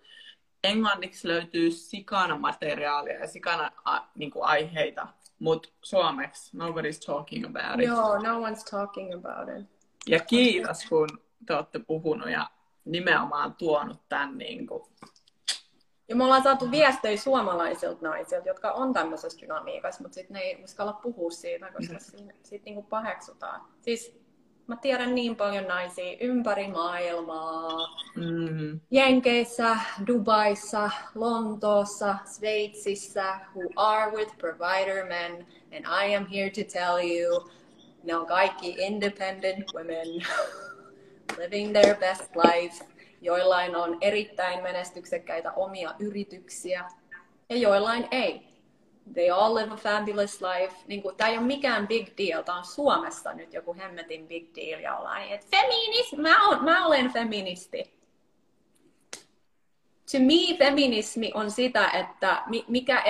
[0.63, 5.07] englanniksi löytyy sikana materiaalia ja sikana a, niin kuin aiheita
[5.39, 7.87] mutta suomeksi nobody's talking about it.
[7.87, 9.67] Joo, no one's talking about it.
[10.07, 11.09] Ja kiitos, kun
[11.45, 12.49] te olette puhunut ja
[12.85, 14.83] nimenomaan tuonut tämän niin kuin,
[16.07, 20.63] Ja me ollaan saatu viestejä suomalaisilta naisilta, jotka on tämmöisessä dynamiikassa, mutta sitten ne ei
[20.63, 21.99] uskalla puhua siitä, koska mm.
[21.99, 23.61] siitä, siitä niinku paheksutaan.
[23.81, 24.18] Siis
[24.69, 27.69] mä tiedän niin paljon naisia ympäri maailmaa.
[28.15, 28.79] Mm.
[28.91, 35.47] Jenkeissä, Dubaissa, Lontoossa, Sveitsissä, who are with provider men.
[35.75, 37.49] And I am here to tell you,
[38.03, 40.07] ne on kaikki independent women
[41.39, 42.85] living their best life
[43.21, 46.85] joillain on erittäin menestyksekkäitä omia yrityksiä
[47.49, 48.48] ja joillain ei.
[49.13, 50.75] They all live a fabulous life.
[50.87, 52.43] Niin kuin, tämä ei ole mikään big deal.
[52.43, 56.85] Tämä on Suomessa nyt joku hemmetin big deal ja ollaan, että feminis, mä, on, mä
[56.85, 57.93] olen feministi.
[60.11, 63.03] To me feminismi on sitä, että mikä,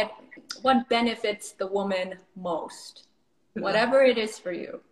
[0.65, 3.09] what benefits the woman most.
[3.61, 4.83] Whatever it is for you.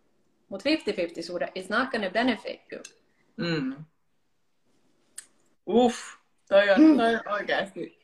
[0.50, 2.82] Mutta 50-50 suhde is not going to benefit you.
[3.38, 3.86] Mm.
[5.68, 5.98] Uff,
[6.50, 6.98] toi on, mm.
[6.98, 7.97] toi on oikeasti.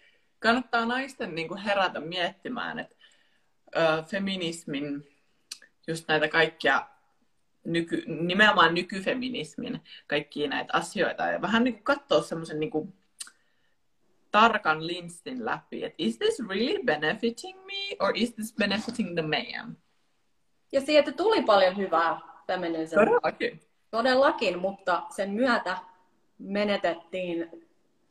[0.44, 2.96] Kannattaa naisten niin kuin herätä miettimään, että
[3.76, 5.08] ö, feminismin,
[5.88, 6.88] just näitä kaikkia,
[7.64, 12.94] nyky, nimenomaan nykyfeminismin kaikkia näitä asioita ja vähän niin kuin katsoa semmoisen niin kuin,
[14.32, 19.78] tarkan linssin läpi, että is this really benefiting me or is this benefiting the man?
[20.72, 22.96] Ja sieltä tuli paljon hyvää feminism.
[22.96, 23.62] Todellakin.
[23.92, 25.78] Todellakin, mutta sen myötä
[26.40, 27.50] menetettiin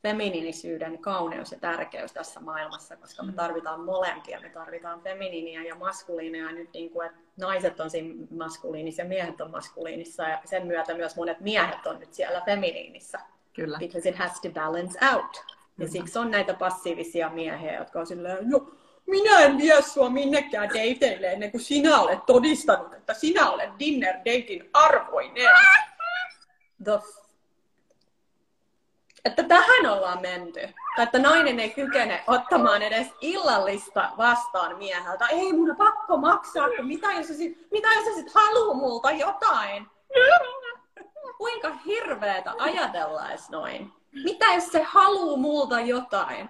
[0.03, 3.35] feminiinisyyden kauneus ja tärkeys tässä maailmassa, koska me mm.
[3.35, 4.39] tarvitaan molempia.
[4.41, 6.51] Me tarvitaan feminiiniä ja maskuliinia.
[6.51, 10.23] Nyt niin kuin, että naiset on siinä maskuliinissa ja miehet on maskuliinissa.
[10.23, 13.19] Ja sen myötä myös monet miehet on nyt siellä feminiinissä.
[13.53, 13.77] Kyllä.
[13.77, 15.35] Because it has to balance out.
[15.35, 15.91] Ja mm-hmm.
[15.91, 18.71] siksi on näitä passiivisia miehiä, jotka on silleen, jo,
[19.05, 24.15] minä en vie sua minnekään dateille ennen kuin sinä olet todistanut, että sinä olet dinner
[24.15, 25.47] datein arvoinen.
[26.83, 26.99] The
[29.25, 30.59] että tähän ollaan menty.
[30.95, 35.27] Tai että nainen ei kykene ottamaan edes illallista vastaan mieheltä.
[35.27, 39.11] Ei mun on pakko maksaa, mitä jos sä sit, mitä jos sä sit haluu multa
[39.11, 39.87] jotain?
[41.37, 43.93] Kuinka hirveetä ajatellaan noin?
[44.23, 46.49] Mitä jos se haluu multa jotain?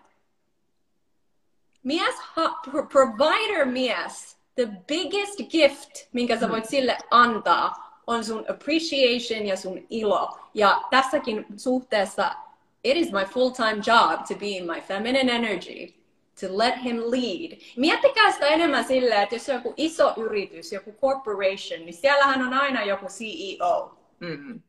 [1.84, 2.62] Mies, ha,
[2.92, 9.86] provider mies, the biggest gift, minkä sä voit sille antaa, on sun appreciation ja sun
[9.90, 10.38] ilo.
[10.54, 12.36] Ja tässäkin suhteessa
[12.84, 15.94] it is my full-time job to be in my feminine energy,
[16.40, 17.58] to let him lead.
[17.78, 22.54] Miettikää sitä enemmän silleen, että jos on joku iso yritys, joku corporation, niin siellähän on
[22.54, 23.98] aina joku CEO.
[24.20, 24.62] Mm-hmm.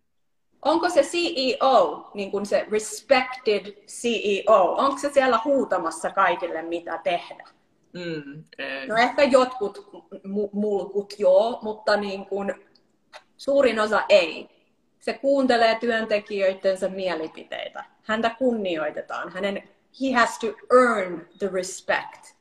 [0.62, 7.44] Onko se CEO, niin kuin se respected CEO, onko se siellä huutamassa kaikille, mitä tehdä?
[7.92, 8.44] Mm,
[8.88, 9.90] No ehkä jotkut
[10.52, 12.54] mulkut joo, mutta niin kuin
[13.36, 14.48] suurin osa ei.
[15.05, 19.32] Se kuuntelee työntekijöidensä mielipiteitä häntä kunnioitetaan.
[19.32, 19.68] Hänen,
[20.00, 22.34] he has to earn the respect.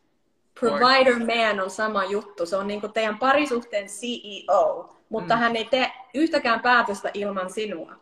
[0.59, 2.45] Provider man on sama juttu.
[2.45, 5.39] Se on niin kuin teidän parisuhteen CEO, mutta mm.
[5.39, 7.95] hän ei tee yhtäkään päätöstä ilman sinua.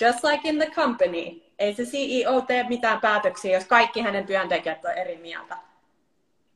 [0.00, 1.42] Just like in the company.
[1.58, 5.56] Ei se CEO tee mitään päätöksiä, jos kaikki hänen työntekijät on eri mieltä.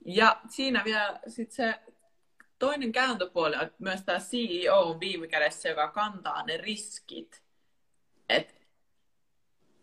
[0.05, 1.75] Ja siinä vielä sit se
[2.61, 7.43] toinen kääntöpuoli on, että myös tämä CEO on viime kädessä, joka kantaa ne riskit.
[8.29, 8.61] Et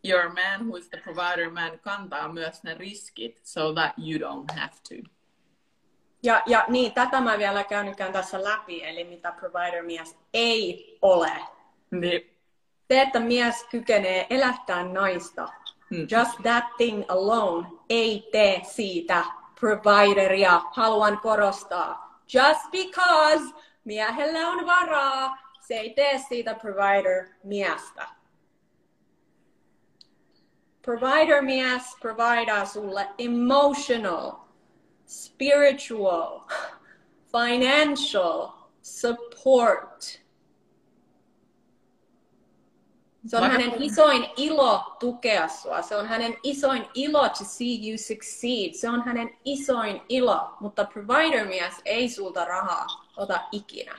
[0.04, 4.60] your man who is the provider man kantaa myös ne riskit so that you don't
[4.60, 5.10] have to.
[6.24, 11.32] Ja, ja niin, tätä mä vielä käynytkään tässä läpi, eli mitä provider mies ei ole.
[11.92, 12.38] Niin.
[12.88, 15.48] Se, että mies kykenee elättämään naista,
[15.90, 16.08] hmm.
[16.12, 19.26] just that thing alone ei tee siitä
[19.60, 22.07] provideria, haluan korostaa.
[22.34, 23.54] Just because
[23.86, 28.08] miehellä on varaa, se ei tee siitä provider-miestä.
[30.82, 34.32] Provider mies providaa sulle emotional,
[35.06, 36.40] spiritual,
[37.32, 38.52] financial
[38.82, 40.27] support.
[43.26, 43.60] Se on Vaikka...
[43.60, 45.82] hänen isoin ilo tukea sua.
[45.82, 48.74] Se on hänen isoin ilo to see you succeed.
[48.74, 50.54] Se on hänen isoin ilo.
[50.60, 52.86] Mutta provider mies ei sulta rahaa
[53.18, 53.96] ota ikinä.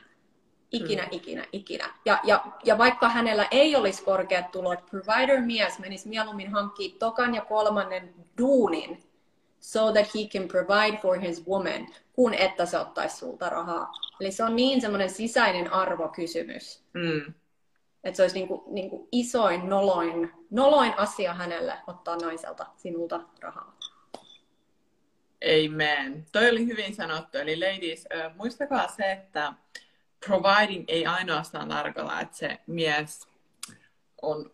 [0.72, 1.08] Ikinä, mm.
[1.12, 1.94] ikinä, ikinä.
[2.04, 7.40] Ja, ja, ja vaikka hänellä ei olisi korkeat tulot, provider-mies menisi mieluummin hankkia tokan ja
[7.40, 9.02] kolmannen duunin
[9.60, 13.92] so that he can provide for his woman, kun että se ottaisi sulta rahaa.
[14.20, 16.84] Eli se on niin semmoinen sisäinen arvokysymys.
[16.94, 17.34] Mm.
[18.05, 23.78] Että se olisi niinku, niinku isoin, noloin, noloin asia hänelle ottaa naiselta sinulta rahaa.
[25.44, 26.26] Amen.
[26.32, 27.38] Toi oli hyvin sanottu.
[27.38, 29.53] Eli ladies, äh, muistakaa se, että
[30.26, 33.28] providing ei ainoastaan tarkoita, että se mies
[34.22, 34.51] on,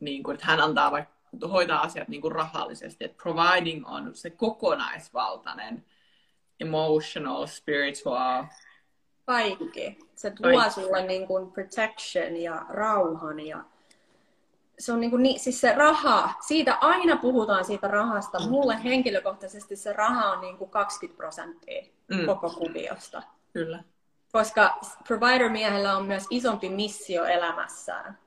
[0.00, 3.04] niin kuin, että hän antaa vaikka hoitaa asiat niin kuin rahallisesti.
[3.04, 5.84] Että providing on se kokonaisvaltainen
[6.60, 8.44] emotional, spiritual.
[9.26, 9.98] Kaikki.
[10.14, 10.70] Se tuo Kaikki.
[10.74, 13.64] sulle niin kuin protection ja rauhan ja
[14.78, 18.48] se on niin kuin, niin, siis se raha, siitä aina puhutaan siitä rahasta.
[18.48, 22.26] Mulle henkilökohtaisesti se raha on niin kuin 20 prosenttia mm.
[22.26, 23.22] koko kuviosta.
[23.52, 23.84] Kyllä.
[24.32, 28.18] Koska provider-miehellä on myös isompi missio elämässään.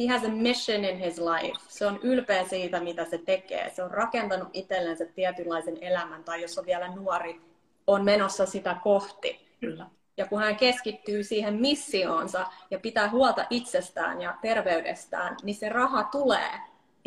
[0.00, 1.58] He has a mission in his life.
[1.68, 3.70] Se on ylpeä siitä, mitä se tekee.
[3.70, 7.40] Se on rakentanut itsellensä tietynlaisen elämän, tai jos on vielä nuori,
[7.86, 9.47] on menossa sitä kohti.
[9.60, 9.86] Kyllä.
[10.16, 16.04] Ja kun hän keskittyy siihen missioonsa ja pitää huolta itsestään ja terveydestään, niin se raha
[16.04, 16.50] tulee.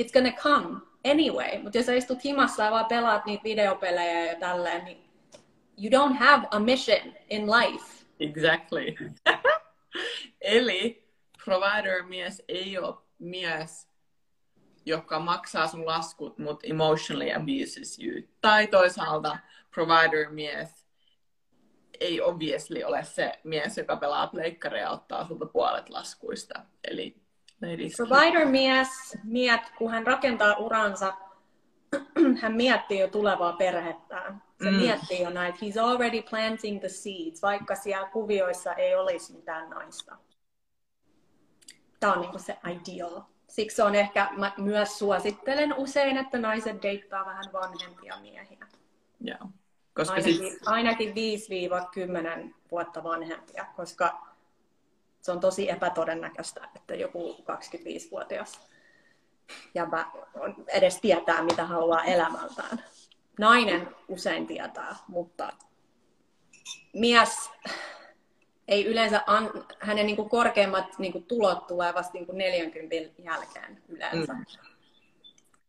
[0.02, 0.80] It's gonna come
[1.12, 1.64] anyway.
[1.64, 5.12] Mutta jos sä istut himassa ja vaan pelaat niitä videopelejä ja tälleen, niin
[5.78, 8.06] you don't have a mission in life.
[8.20, 8.96] Exactly.
[10.42, 11.08] Eli
[11.46, 13.88] provider-mies ei ole mies,
[14.86, 18.28] joka maksaa sun laskut, mutta emotionally abuses you.
[18.42, 19.38] Tai toisaalta
[19.76, 20.81] provider-mies
[22.02, 26.66] ei obviously ole se mies, joka pelaa pleikkaria ja ottaa sulta puolet laskuista.
[26.84, 27.16] Eli.
[27.98, 31.14] Provider-mies, miet, kun hän rakentaa uransa,
[32.42, 34.44] hän miettii jo tulevaa perhettään.
[34.64, 34.78] Se mm.
[34.78, 35.58] miettii jo näitä.
[35.58, 40.18] He's already planting the seeds, vaikka siellä kuvioissa ei olisi mitään naista.
[42.00, 43.22] Tämä on niin se ideal.
[43.48, 48.68] Siksi on ehkä, mä myös suosittelen usein, että naiset deittaa vähän vanhempia miehiä.
[49.28, 49.40] Yeah.
[50.02, 50.68] Koska ainakin, sit...
[50.68, 51.14] ainakin
[52.50, 54.26] 5-10 vuotta vanhempia, koska
[55.22, 58.62] se on tosi epätodennäköistä, että joku 25-vuotias
[59.76, 60.06] jäbä
[60.68, 62.84] edes tietää, mitä haluaa elämältään.
[63.40, 65.54] Nainen usein tietää, mutta
[66.94, 67.50] mies
[68.68, 69.50] ei yleensä, an,
[69.80, 74.34] hänen niin kuin korkeimmat niin kuin tulot tulee vasta niin kuin 40 jälkeen yleensä.
[74.34, 74.46] Mm.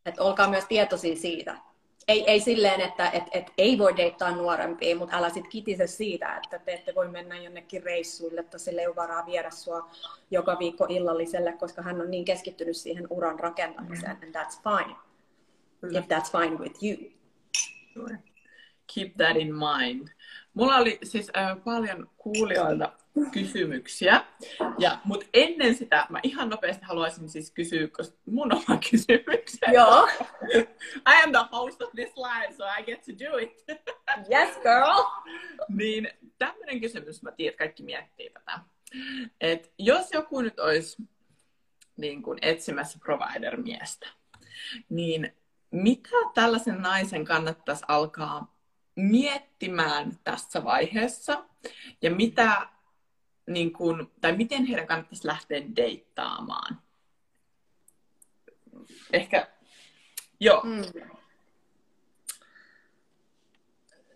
[0.07, 1.57] Et olkaa myös tietoisia siitä
[2.09, 6.37] ei, ei silleen, että et, et ei voi deittaa nuorempia, mutta älä sit kitise siitä,
[6.37, 9.91] että te ette voi mennä jonnekin reissuille, että sille ei ole varaa viedä sua
[10.31, 14.97] joka viikko illalliselle, koska hän on niin keskittynyt siihen uran rakentamiseen, and that's fine.
[15.99, 16.97] If that's fine with you.
[18.95, 20.09] Keep that in mind.
[20.55, 22.93] Mulla oli siis äh, paljon kuulijoilta
[23.33, 24.25] kysymyksiä.
[24.79, 29.73] Ja, mutta ennen sitä mä ihan nopeasti haluaisin siis kysyä, koska mun oma kysymyksen.
[29.75, 30.09] Joo.
[30.97, 33.65] I am the host of this live, so I get to do it.
[34.33, 35.05] yes, girl.
[35.69, 36.09] niin
[36.39, 38.61] tämmöinen kysymys, mä tiedän, että kaikki miettii tätä.
[39.41, 41.03] Et jos joku nyt olisi
[41.97, 44.09] niin kuin etsimässä provider-miestä,
[44.89, 45.37] niin
[45.71, 48.59] mitä tällaisen naisen kannattaisi alkaa
[48.97, 51.45] miettimään tässä vaiheessa
[52.03, 52.69] ja mitä
[53.53, 56.83] niin kuin, tai miten heidän kannattaisi lähteä deittaamaan?
[59.13, 59.49] Ehkä,
[60.41, 60.63] joo.
[60.65, 60.83] Mm.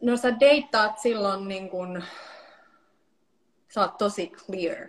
[0.00, 2.02] No sä deittaat silloin niin kun,
[3.74, 4.88] sä oot tosi clear.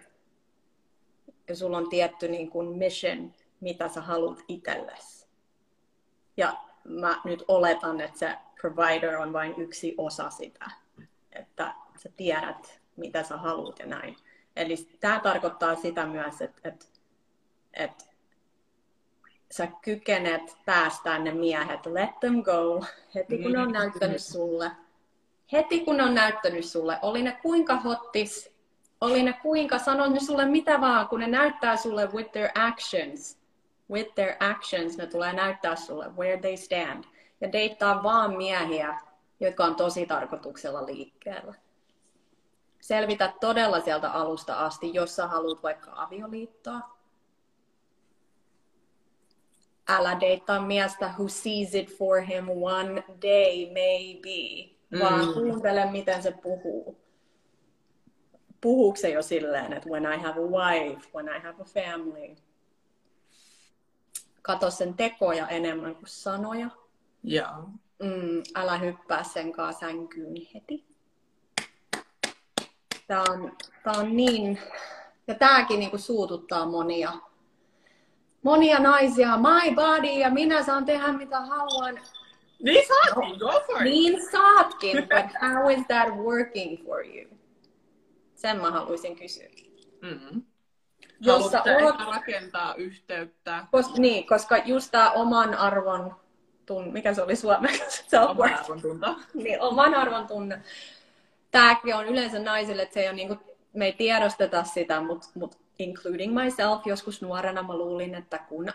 [1.48, 5.28] Ja sulla on tietty niin kun mission, mitä sä haluat itsellesi.
[6.38, 10.72] Ja mä nyt oletan, että se provider on vain yksi osa sitä.
[11.32, 14.16] Että sä tiedät, mitä sä haluat ja näin.
[14.58, 16.86] Eli tämä tarkoittaa sitä myös, että, että,
[17.74, 18.05] että
[19.51, 22.86] sä kykenet päästään ne miehet, let them go,
[23.16, 24.72] heti kun ne on näyttänyt sulle.
[25.51, 28.51] Heti kun ne on näyttänyt sulle, oli ne kuinka hottis,
[29.01, 33.38] oli ne kuinka, sanon ne sulle mitä vaan, kun ne näyttää sulle with their actions,
[33.91, 37.03] with their actions, ne tulee näyttää sulle where they stand.
[37.41, 38.99] Ja deittaa vaan miehiä,
[39.39, 41.53] jotka on tosi tarkoituksella liikkeellä
[42.88, 46.98] selvitä todella sieltä alusta asti, jos sä haluat vaikka avioliittoa.
[49.88, 55.00] Älä deittaa miestä who sees it for him one day maybe, mm.
[55.00, 56.98] vaan kuuntele miten se puhuu.
[58.62, 62.36] Puhuuko se jo silleen, että when I have a wife, when I have a family.
[64.42, 66.70] Kato sen tekoja enemmän kuin sanoja.
[67.32, 67.60] Yeah.
[68.04, 70.87] Mm, älä hyppää sen kanssa sänkyyn heti.
[73.08, 74.60] Tämä on, tämä on niin,
[75.28, 77.12] ja tämäkin niin kuin suututtaa monia.
[78.43, 81.99] Monia naisia, my body, ja minä saan tehdä mitä haluan.
[82.64, 83.84] Niin saatkin, go for it.
[83.84, 87.38] Niin saatkin, but how is that working for you?
[88.36, 89.49] Sen mä haluaisin kysyä.
[90.01, 90.41] Mm-hmm.
[91.20, 91.95] Jos sä oot...
[92.16, 93.68] rakentaa yhteyttä.
[93.72, 96.16] Kos, niin, koska just tämä oman arvon
[96.66, 96.93] tun...
[96.93, 98.03] mikä se oli suomeksi?
[98.30, 99.16] Oman arvon tunto.
[99.34, 100.62] niin, oman arvon tunne
[101.52, 103.39] tämäkin on yleensä naisille, että se ei ole niin kuin,
[103.74, 108.66] me ei tiedosteta sitä, mutta mut including myself, joskus nuorena mä luulin, että kun,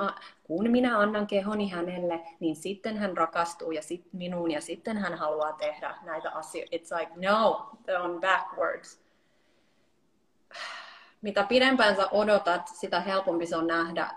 [0.43, 5.15] kun minä annan kehoni hänelle, niin sitten hän rakastuu ja sit minuun ja sitten hän
[5.15, 6.77] haluaa tehdä näitä asioita.
[6.77, 7.71] It's like, no,
[8.03, 9.03] on backwards.
[11.23, 14.11] Mitä pidempään sä odotat, sitä helpompi se on nähdä,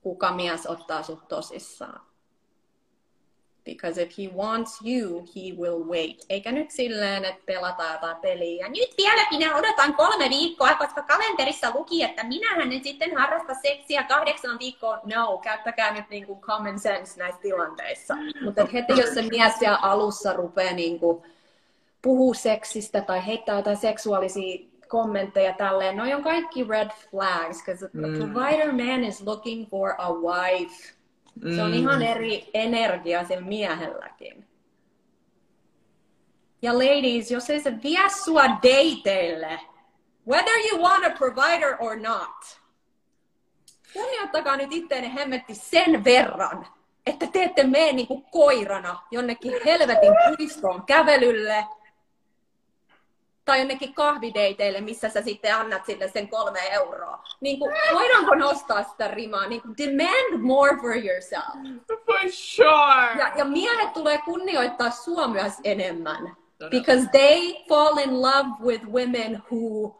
[0.00, 2.09] kuka mies ottaa sut tosissaan.
[3.64, 6.24] Because if he wants you, he will wait.
[6.28, 8.66] Eikä nyt silleen, että pelataan jotain peliä.
[8.66, 13.54] Ja nyt vielä minä odotan kolme viikkoa, koska kalenterissa luki, että minähän nyt sitten harrasta
[13.62, 14.98] seksiä kahdeksan viikkoa.
[15.04, 18.14] No, käyttäkää nyt niin kuin common sense näissä tilanteissa.
[18.44, 21.22] Mutta heti jos se mies siellä alussa rupeaa niin kuin
[22.02, 28.04] puhuu seksistä tai heittää jotain seksuaalisia kommentteja tälleen, noi on kaikki red flags, because mm.
[28.04, 30.94] a provider man is looking for a wife.
[31.42, 31.56] Mm.
[31.56, 32.06] Se on ihan mm.
[32.06, 34.48] eri energia sillä miehelläkin.
[36.62, 39.60] Ja ladies, jos ei se vie sua dateille,
[40.28, 42.60] whether you want a provider or not,
[43.92, 46.66] kunnioittakaa nyt itteenne hemmetti sen verran,
[47.06, 51.66] että te ette mene niin kuin koirana jonnekin helvetin puistoon kävelylle
[53.50, 57.22] tai jonnekin kahvideiteille, missä sä sitten annat sille sen kolme euroa.
[57.40, 59.46] Niin kuin, voidaanko nostaa sitä rimaa?
[59.46, 61.44] Niin kuin, demand more for yourself.
[62.06, 63.18] For sure!
[63.18, 66.36] Ja, ja miehet tulee kunnioittaa sua myös enemmän.
[66.70, 69.96] Because they fall in love with women who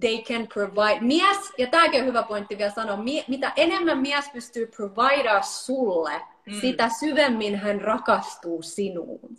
[0.00, 1.00] they can provide.
[1.00, 2.96] Mies, ja tämäkin on hyvä pointti vielä sanoa,
[3.28, 6.60] mitä enemmän mies pystyy providea sulle, mm.
[6.60, 9.36] sitä syvemmin hän rakastuu sinuun.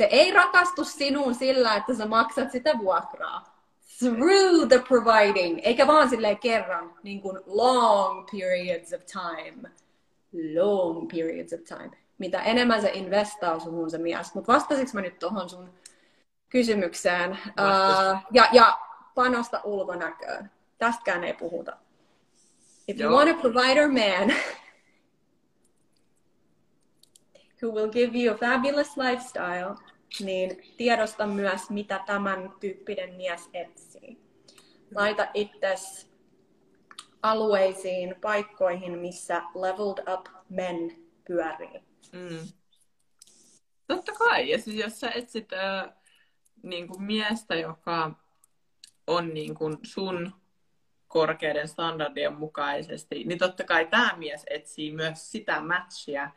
[0.00, 3.60] Se ei rakastu sinuun sillä, että sä maksat sitä vuokraa.
[3.98, 9.70] Through the providing, eikä vaan silleen kerran, niin kuin long periods of time.
[10.54, 11.90] Long periods of time.
[12.18, 14.34] Mitä enemmän se investaa suhun se mies.
[14.34, 15.70] Mutta vastasitko mä nyt tuohon sun
[16.48, 17.30] kysymykseen?
[17.30, 18.78] Uh, ja, ja
[19.14, 20.50] panosta ulkonäköön.
[20.78, 21.76] Tästäkään ei puhuta.
[22.88, 23.18] If you Joo.
[23.18, 24.36] want a provider man,
[27.62, 29.74] who will give you a fabulous lifestyle,
[30.20, 34.18] niin tiedosta myös, mitä tämän tyyppinen mies etsii.
[34.94, 36.06] Laita itsesi
[37.22, 40.96] alueisiin, paikkoihin, missä leveled up men
[41.26, 41.82] pyörii.
[42.12, 42.48] Mm.
[43.86, 44.50] Totta kai.
[44.50, 45.92] Ja siis jos sä etsit äh,
[46.62, 48.10] niin kuin miestä, joka
[49.06, 50.32] on niin kuin sun
[51.08, 56.30] korkeiden standardien mukaisesti, niin totta kai tämä mies etsii myös sitä matchia,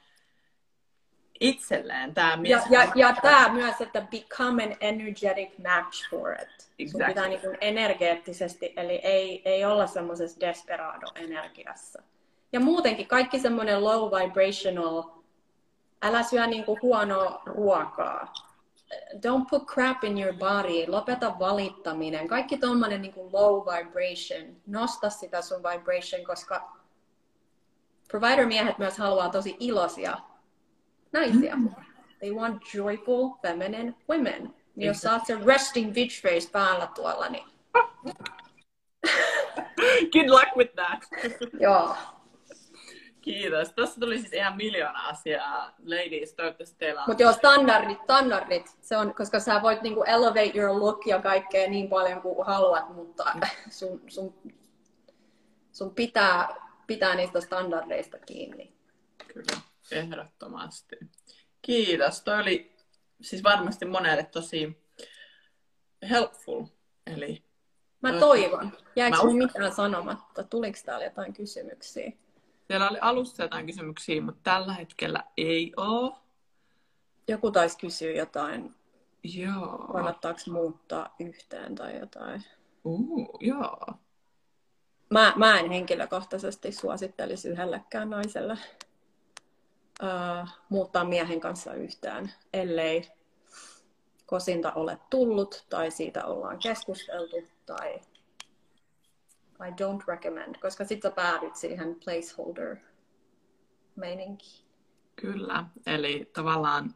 [1.40, 2.62] itselleen tämä mies.
[2.70, 6.70] Ja, ja, ja tämä myös, että become an energetic match for it.
[6.80, 6.88] Exactly.
[6.88, 12.04] Sun pitää niin kuin energeettisesti, eli ei, ei olla semmoisessa desperado-energiassa.
[12.52, 15.04] Ja muutenkin kaikki semmoinen low vibrational,
[16.02, 18.34] älä syö niin kuin huonoa ruokaa.
[19.14, 20.88] Don't put crap in your body.
[20.88, 22.28] Lopeta valittaminen.
[22.28, 24.56] Kaikki tommonen niin kuin low vibration.
[24.68, 26.72] Nosta sitä sun vibration, koska
[28.08, 30.18] provider-miehet myös haluaa tosi iloisia
[31.14, 31.56] naisia.
[31.56, 31.70] Mm.
[32.20, 34.54] They want joyful, feminine women.
[34.76, 37.44] Niin jos saat sen resting bitch face päällä tuolla, niin...
[40.14, 41.04] Good luck with that.
[41.60, 41.96] Joo.
[43.22, 43.74] Kiitos.
[43.74, 45.76] Tuossa tuli siis ihan miljoona asiaa.
[45.86, 47.06] Ladies, toivottavasti teillä on...
[47.08, 48.78] Mutta joo, standardit, standardit.
[48.82, 52.96] Se on, koska sä voit niinku elevate your look ja kaikkea niin paljon kuin haluat,
[52.96, 53.42] mutta mm.
[53.80, 54.34] sun, sun,
[55.72, 56.56] sun pitää,
[56.88, 58.74] pitää niistä standardeista kiinni.
[59.34, 59.62] Kyllä.
[59.92, 60.96] Ehdottomasti.
[61.62, 62.22] Kiitos.
[62.22, 62.76] Toi oli
[63.22, 64.84] siis varmasti monelle tosi
[66.10, 66.66] helpful.
[67.08, 67.44] Eli
[68.02, 68.72] Mä toivon.
[68.96, 70.44] Jääkö Mä mitään sanomatta?
[70.44, 72.12] Tuliko täällä jotain kysymyksiä?
[72.68, 76.14] Siellä oli alussa jotain kysymyksiä, mutta tällä hetkellä ei ole.
[77.28, 78.76] Joku taisi kysyä jotain.
[79.24, 79.88] Joo.
[79.92, 82.44] Kannattaako muuttaa yhteen tai jotain?
[82.84, 83.86] Uh, joo.
[85.10, 88.58] Mä, mä en henkilökohtaisesti suosittelisi yhdellekään naiselle
[90.04, 93.12] uh, muuttaa miehen kanssa yhtään, ellei
[94.26, 97.36] kosinta ole tullut tai siitä ollaan keskusteltu
[97.66, 98.00] tai
[99.60, 102.78] I don't recommend, koska sitten sä päädyt siihen placeholder
[103.96, 104.66] meininkiin.
[105.16, 106.94] Kyllä, eli tavallaan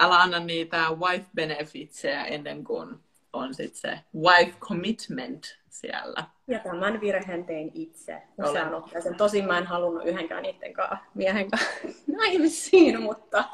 [0.00, 3.00] älä anna niitä wife benefitseja ennen kuin
[3.32, 6.24] on sitten se wife commitment siellä.
[6.46, 9.16] Ja tämän virheen tein itse usean otteeseen.
[9.16, 11.70] Tosin mä en halunnut yhdenkään niiden kanssa, miehen kanssa
[12.18, 13.44] naimisiin, mutta...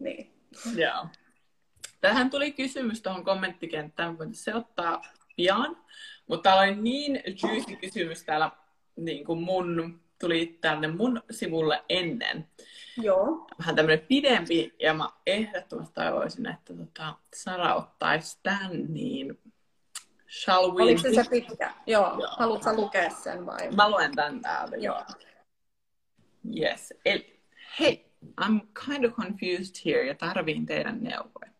[0.00, 0.32] niin.
[0.76, 1.06] Joo.
[2.00, 5.02] Tähän tuli kysymys tuohon kommenttikenttään, mutta se ottaa
[5.36, 5.76] pian.
[6.26, 8.50] Mutta täällä oli niin juicy kysymys täällä
[8.96, 12.48] niin kuin mun tuli tänne mun sivulle ennen.
[12.96, 13.46] Joo.
[13.58, 19.38] Vähän tämmöinen pidempi, ja mä ehdottomasti toivoisin, että tota, Sara ottaisi tämän, niin
[20.28, 20.82] shall we...
[20.82, 21.74] Oliko se se pitkä?
[21.86, 22.18] Joo.
[22.20, 22.28] Joo.
[22.38, 23.70] Haluatko lukea sen vai?
[23.70, 24.76] Mä luen tämän täältä.
[24.76, 25.02] Joo.
[26.60, 26.94] Yes.
[27.04, 27.40] Eli,
[27.80, 28.06] hei,
[28.40, 31.55] I'm kind of confused here ja tarviin teidän neuvoja.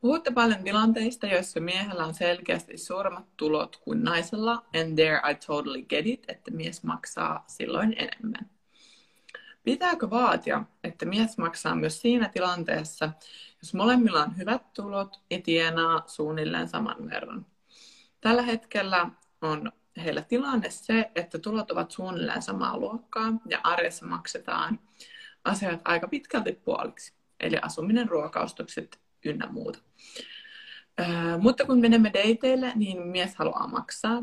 [0.00, 5.82] Puhutte paljon tilanteista, joissa miehellä on selkeästi suuremmat tulot kuin naisella, and there I totally
[5.82, 8.50] get it, että mies maksaa silloin enemmän.
[9.64, 13.10] Pitääkö vaatia, että mies maksaa myös siinä tilanteessa,
[13.62, 17.46] jos molemmilla on hyvät tulot ja tienaa suunnilleen saman verran?
[18.20, 19.10] Tällä hetkellä
[19.42, 19.72] on
[20.04, 24.80] heillä tilanne se, että tulot ovat suunnilleen samaa luokkaa ja arjessa maksetaan
[25.44, 29.78] asiat aika pitkälti puoliksi, eli asuminen, ruokaustokset ynnä muuta.
[31.00, 34.22] Öö, mutta kun menemme dateille, niin mies haluaa maksaa.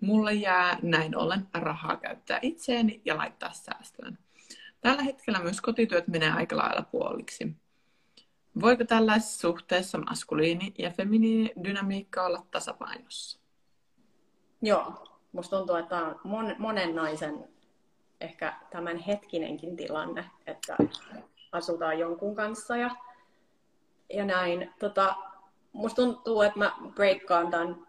[0.00, 4.18] Mulle jää näin ollen rahaa käyttää itseeni ja laittaa säästöön.
[4.80, 7.56] Tällä hetkellä myös kotityöt menee aika lailla puoliksi.
[8.60, 13.40] Voiko tällaisessa suhteessa maskuliini ja feminiini dynamiikka olla tasapainossa?
[14.62, 15.06] Joo.
[15.32, 17.48] Musta tuntuu, että on mon, monen naisen
[18.20, 20.76] ehkä tämän hetkinenkin tilanne, että
[21.52, 22.90] asutaan jonkun kanssa ja,
[24.10, 24.72] ja näin.
[24.78, 25.14] Tota,
[25.72, 27.86] musta tuntuu, että mä breikkaan tämän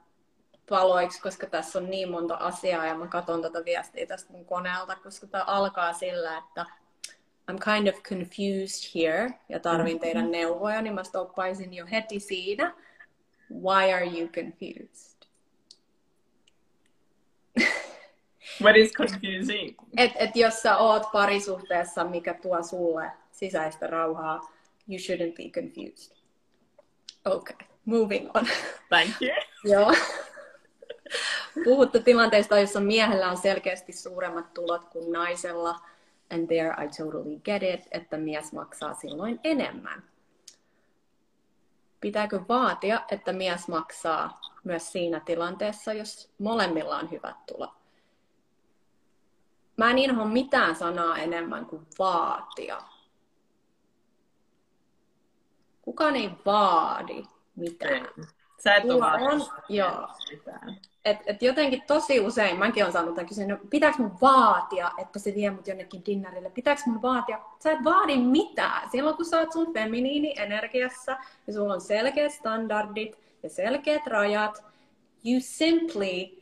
[0.69, 4.95] paloiksi, koska tässä on niin monta asiaa ja mä katson tätä viestiä tästä mun koneelta,
[4.95, 6.65] koska tämä alkaa sillä, että
[7.51, 12.73] I'm kind of confused here ja tarvin teidän neuvoja, niin mä stoppaisin jo heti siinä.
[13.51, 15.17] Why are you confused?
[18.63, 19.75] What is confusing?
[19.97, 24.56] Et, et jos sä oot parisuhteessa, mikä tuo sulle sisäistä rauhaa,
[24.87, 26.17] you shouldn't be confused.
[27.25, 28.47] Okay, moving on.
[28.89, 29.31] Thank you.
[29.73, 29.93] Joo.
[31.63, 35.79] Puhuttu tilanteesta, jossa miehellä on selkeästi suuremmat tulot kuin naisella,
[36.29, 40.03] and there I totally get it, että mies maksaa silloin enemmän.
[42.01, 47.77] Pitääkö vaatia, että mies maksaa myös siinä tilanteessa, jos molemmilla on hyvät tulot?
[49.77, 52.81] Mä en inho mitään sanaa enemmän kuin vaatia.
[55.87, 57.23] Kukaan ei vaadi
[57.55, 58.07] mitään.
[58.63, 60.07] Sä et ole on- joo.
[60.31, 60.77] mitään.
[61.05, 65.19] Et, et jotenkin tosi usein, mäkin olen saanut tämän kysyä, no, pitääkö mun vaatia, että
[65.19, 66.49] se vie mut jonnekin dinnerille?
[66.49, 67.39] Pitääkö mun vaatia?
[67.63, 68.89] Sä et vaadi mitään.
[68.89, 71.17] Silloin kun sä oot sun feminiini-energiassa
[71.47, 74.63] ja sulla on selkeät standardit ja selkeät rajat,
[75.25, 76.41] you simply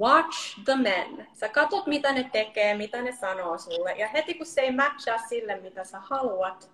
[0.00, 1.26] watch the men.
[1.34, 3.92] Sä katot, mitä ne tekee, mitä ne sanoo sulle.
[3.92, 6.70] Ja heti kun se ei matchaa sille, mitä sä haluat,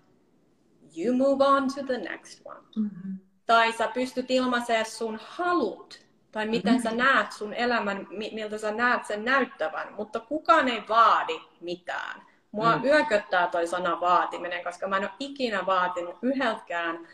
[0.97, 3.19] you move on to the next one Mm-hmm.
[3.47, 6.01] tai sä pystyt ilmaisemaan sun halut,
[6.33, 10.83] tai miten sä näet sun elämän, mi- miltä sä näet sen näyttävän, mutta kukaan ei
[10.89, 12.23] vaadi mitään.
[12.53, 12.85] Mua Mm.
[12.85, 17.09] yököttää toi sana vaatiminen, koska mä en ole ikinä vaatinut yhdeltäkään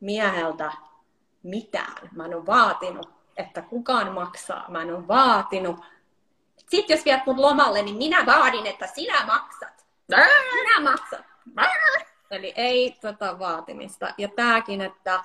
[0.00, 0.72] mieheltä
[1.42, 2.08] mitään.
[2.12, 4.64] Mä en ole vaatinut, että kukaan maksaa.
[4.70, 5.76] Mä en ole vaatinut.
[6.68, 9.86] Sitten jos viet mut lomalle, niin minä vaadin, että sinä maksat.
[10.08, 11.24] Minä maksat.
[12.32, 14.14] Eli ei tota vaatimista.
[14.18, 15.24] Ja tääkin, että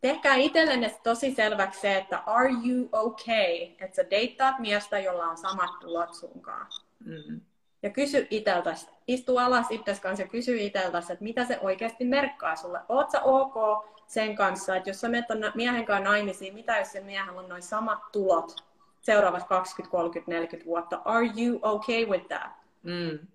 [0.00, 5.36] tehkää itsellenne tosi selväksi se, että are you okay, että sä deittaat miestä, jolla on
[5.36, 6.66] samat tulot sunkaan.
[7.04, 7.40] Mm.
[7.82, 12.56] Ja kysy iteltäsi, istu alas itses kanssa ja kysy iteltäsi, että mitä se oikeasti merkkaa
[12.56, 12.80] sulle.
[12.88, 17.00] Oot sä ok sen kanssa, että jos sä menet miehen kanssa naimisiin, mitä jos se
[17.00, 18.64] miehellä on noin samat tulot
[19.00, 21.02] seuraavat 20, 30, 40 vuotta?
[21.04, 22.52] Are you okay with that?
[22.82, 23.26] Mm.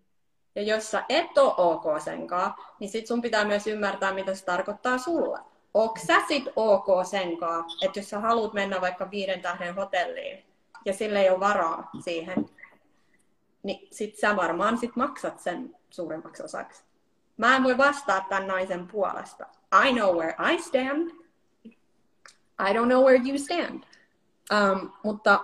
[0.57, 4.45] Ja jos sä et ole ok senkaan, niin sit sun pitää myös ymmärtää, mitä se
[4.45, 5.39] tarkoittaa sulle.
[5.73, 10.45] Onko sä sit ok senkaan, että jos sä haluat mennä vaikka viiden tähden hotelliin
[10.85, 12.49] ja sille ei ole varaa siihen,
[13.63, 16.83] niin sit sä varmaan sit maksat sen suurimmaksi osaksi.
[17.37, 19.45] Mä en voi vastata tämän naisen puolesta.
[19.87, 21.11] I know where I stand.
[22.69, 23.83] I don't know where you stand.
[24.51, 25.39] Um, mutta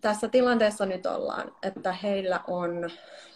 [0.00, 2.90] tässä tilanteessa nyt ollaan, että heillä on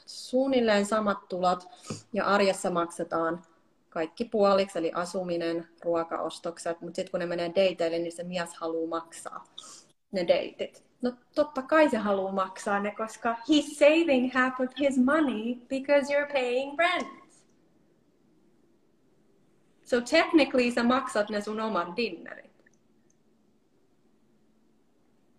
[0.07, 1.68] suunnilleen samat tulot
[2.12, 3.42] ja arjessa maksetaan
[3.88, 8.88] kaikki puoliksi, eli asuminen, ruokaostokset, mutta sitten kun ne menee dateille, niin se mies haluaa
[8.88, 9.44] maksaa
[10.12, 10.84] ne deitit.
[11.02, 16.14] No totta kai se haluaa maksaa ne, koska he's saving half of his money because
[16.14, 17.24] you're paying rent.
[19.84, 22.53] So technically sä maksat ne sun oman dinnerit.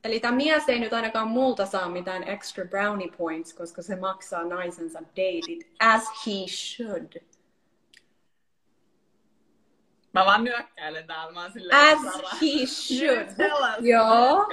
[0.06, 4.44] Eli tämä mies ei nyt ainakaan multa saa mitään extra brownie points, koska se maksaa
[4.44, 7.22] naisensa deitit as he should.
[10.14, 11.34] Mä vaan nyökkäilen täällä.
[11.34, 13.28] Mä oon silleen, As Sara, he should.
[13.52, 14.48] us, Joo.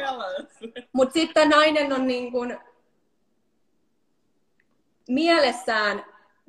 [0.93, 2.59] Mutta sitten nainen on niin kuin,
[5.09, 6.05] mielessään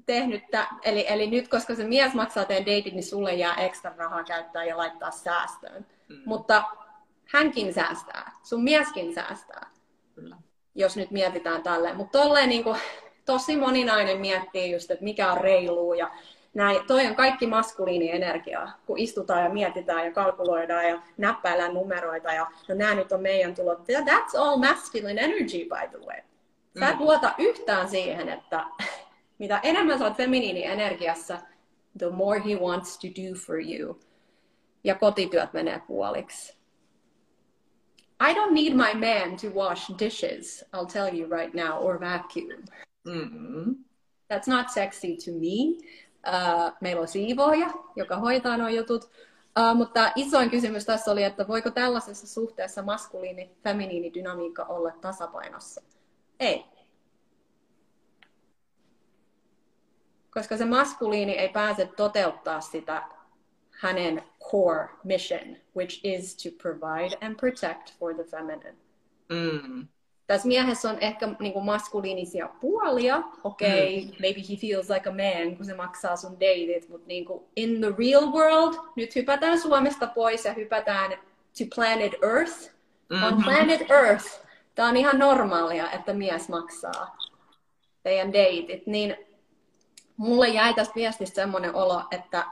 [0.06, 3.94] tehnyt, tä, eli, eli nyt koska se mies maksaa teidän deitit, niin sulle jää ekstra
[3.98, 5.86] rahaa käyttää ja laittaa säästöön.
[6.10, 6.22] Mm.
[6.26, 6.64] Mutta
[7.34, 9.70] hänkin säästää, sun mieskin säästää,
[10.16, 10.36] Kyllä.
[10.76, 11.98] jos nyt mietitään tälleen.
[11.98, 12.78] Mutta tolleen niin kuin,
[13.26, 16.12] tosi moninainen miettii just, että mikä on reilu ja
[16.54, 16.88] näin.
[16.88, 22.76] Toi on kaikki maskuliinienergiaa, kun istutaan ja mietitään ja kalkuloidaan ja näppäillään numeroita ja no
[22.76, 23.80] nämä nyt on meidän tulot.
[23.80, 26.22] That's all masculine energy, by the way.
[26.80, 27.02] Sä et mm.
[27.02, 28.66] luota yhtään siihen, että
[29.40, 31.42] mitä enemmän sä oot feminiinienergiassa,
[31.98, 34.00] the more he wants to do for you.
[34.84, 36.63] Ja kotityöt menee puoliksi.
[38.20, 42.64] I don't need my man to wash dishes, I'll tell you right now, or vacuum.
[43.08, 43.72] Mm-hmm.
[44.30, 45.78] That's not sexy to me.
[46.28, 49.04] Uh, meillä on siivooja, joka hoitaa nuo jutut.
[49.60, 55.82] Uh, mutta isoin kysymys tässä oli, että voiko tällaisessa suhteessa maskuliini-feminiini dynamiikka olla tasapainossa?
[56.40, 56.66] Ei.
[60.34, 63.04] Koska se maskuliini ei pääse toteuttaa sitä
[63.72, 68.76] hänen core mission, which is to provide and protect for the feminine.
[69.30, 69.88] Mm.
[70.28, 73.24] Tässä miehessä on ehkä niin kuin maskuliinisia puolia.
[73.44, 74.16] Okei, okay, mm.
[74.22, 77.82] maybe he feels like a man, kun se maksaa sun deitit, mutta niin kuin in
[77.82, 81.12] the real world, nyt hypätään Suomesta pois ja hypätään
[81.58, 82.74] to planet Earth.
[83.10, 83.28] Mm-hmm.
[83.28, 84.26] On planet Earth,
[84.76, 87.18] tämä on ihan normaalia, että mies maksaa
[88.04, 89.16] teidän deitit, niin
[90.18, 92.46] mulle jäi tästä viestistä semmoinen olo, että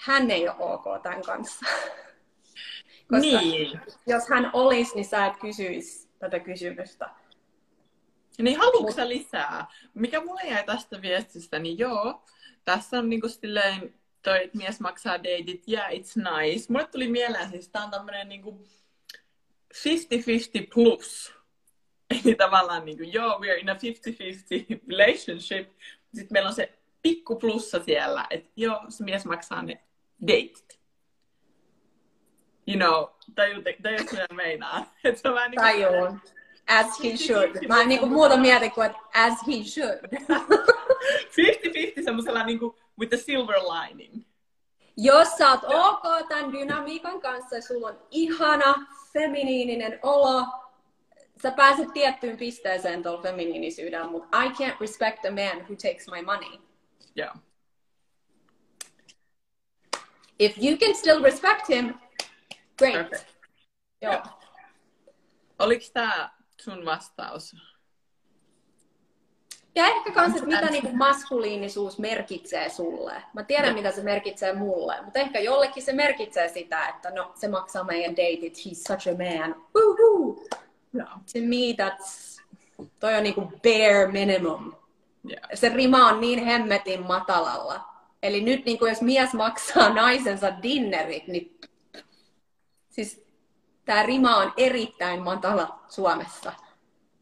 [0.00, 1.66] hän ei ole ok tämän kanssa.
[3.10, 3.80] Koska niin.
[4.06, 7.10] jos hän olisi, niin sä et kysyisi tätä kysymystä.
[8.38, 9.66] Niin haluatko sä lisää?
[9.94, 12.24] Mikä mulle jäi tästä viestistä, niin joo,
[12.64, 16.72] tässä on niinku silleen, toi, että mies maksaa deitit, yeah, it's nice.
[16.72, 18.66] Mulle tuli mieleen, siis tää on tämmönen niinku
[19.74, 19.78] 50-50
[20.74, 21.34] plus.
[22.24, 23.76] Eli tavallaan niinku, joo, we are in a 50-50
[24.88, 25.70] relationship.
[26.14, 29.80] Sitten meillä on se pikku plussa siellä, että joo, se mies maksaa ne
[30.26, 30.80] deitit.
[32.66, 33.70] You know, tajutko
[34.12, 34.94] mitä meinaa?
[35.22, 36.20] Se on vähän niin kuin...
[36.66, 37.68] As he should.
[37.68, 40.00] Mä en niinku muuta mieti kuin, as he should.
[42.00, 44.24] 50-50 semmoisella niinku with the silver lining.
[44.96, 50.46] Jos sä oot ok tämän dynamiikan kanssa ja sulla on ihana feminiininen olo,
[51.42, 56.22] sä pääset tiettyyn pisteeseen tuolla feminiinisyydellä, mutta I can't respect a man who takes my
[56.22, 56.58] money.
[57.18, 57.36] Yeah.
[60.40, 61.94] If you can still respect him,
[62.78, 62.94] great.
[62.94, 63.30] Perfect.
[64.02, 64.12] Joo.
[64.12, 64.38] Yeah.
[65.58, 66.30] Oliko tämä
[66.60, 67.56] sun vastaus?
[69.74, 73.22] Ja ehkä kans, että mitä niinku maskuliinisuus merkitsee sulle.
[73.34, 73.76] Mä tiedän, yeah.
[73.76, 78.16] mitä se merkitsee mulle, mutta ehkä jollekin se merkitsee sitä, että no, se maksaa meidän
[78.16, 79.64] datit, he's such a man.
[79.74, 80.44] Woohoo!
[80.94, 81.08] Yeah.
[81.08, 82.40] To me, that's,
[83.00, 84.72] toi on niinku bare minimum.
[85.30, 85.42] Yeah.
[85.54, 87.89] Se rima on niin hemmetin matalalla.
[88.22, 91.60] Eli nyt niin kuin jos mies maksaa naisensa dinnerit, niin
[92.90, 93.24] siis
[93.84, 96.52] tämä rima on erittäin matala Suomessa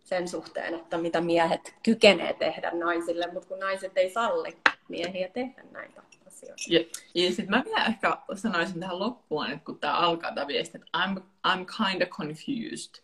[0.05, 5.63] sen suhteen, että mitä miehet kykenee tehdä naisille, mutta kun naiset ei salli miehiä tehdä
[5.71, 6.63] näitä asioita.
[6.69, 6.81] Ja,
[7.15, 10.99] ja sitten mä vielä ehkä sanoisin tähän loppuun, että kun tämä alkaa tämä viesti, että
[10.99, 13.03] I'm, I'm kind of confused,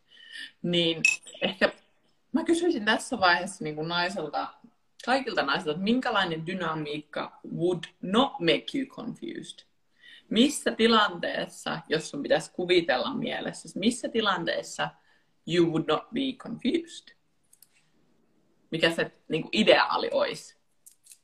[0.62, 1.02] niin
[1.42, 1.72] ehkä
[2.32, 4.48] mä kysyisin tässä vaiheessa niin kuin naiselta
[5.04, 9.66] kaikilta naisilta, että minkälainen dynamiikka would not make you confused?
[10.30, 14.88] Missä tilanteessa, jos sun pitäisi kuvitella mielessä, missä tilanteessa
[15.46, 17.16] you would not be confused?
[18.70, 20.56] Mikä se niin kuin ideaali olisi?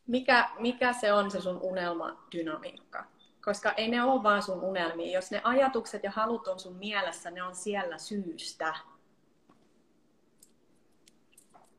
[0.07, 3.05] Mikä, mikä se on se sun unelmadynamiikka?
[3.45, 5.13] Koska ei ne ole vaan sun unelmia.
[5.13, 8.75] Jos ne ajatukset ja halut on sun mielessä, ne on siellä syystä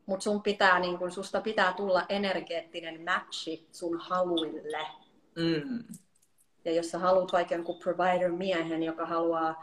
[0.06, 4.86] mutta sun pitää, niin kun, susta pitää tulla energeettinen matchi sun haluille.
[5.36, 5.84] Mm.
[6.64, 9.62] Ja jos sä haluat vaikka jonkun provider-miehen, joka haluaa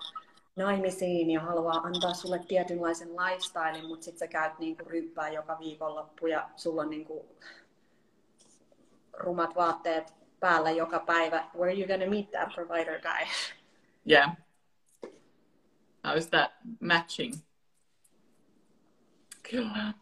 [0.56, 6.28] naimisiin ja haluaa antaa sulle tietynlaisen lifestyle, mutta sitten sä käyt niin ryppää joka viikonloppu
[6.28, 7.28] ja sulla on niin kuin
[9.14, 11.50] rumat vaatteet päällä joka päivä.
[11.56, 13.28] Where are you gonna meet that provider guy?
[14.10, 14.38] Yeah.
[16.08, 17.34] How is that matching?
[19.52, 19.94] Kyllä.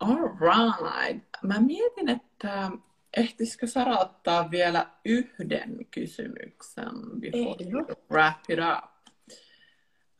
[0.00, 1.26] All right.
[1.42, 2.70] Mä mietin, että
[3.16, 8.90] ehtisikö Sara ottaa vielä yhden kysymyksen before Ei, we wrap it up.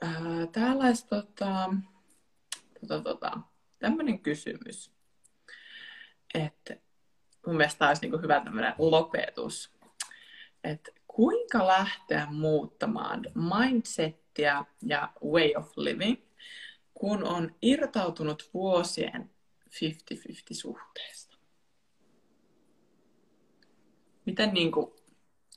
[0.05, 1.75] Äh, täällä olisi tota,
[2.81, 3.41] tota, tota,
[3.79, 4.93] tämmöinen kysymys,
[6.35, 6.77] että
[7.47, 9.73] mun mielestä olisi niin hyvä tämmöinen lopetus,
[10.65, 13.23] että kuinka lähteä muuttamaan
[13.61, 16.23] mindsettiä ja way of living,
[16.95, 19.31] kun on irtautunut vuosien
[19.71, 19.75] 50-50
[20.53, 21.37] suhteesta?
[24.27, 24.93] Miten niin kuin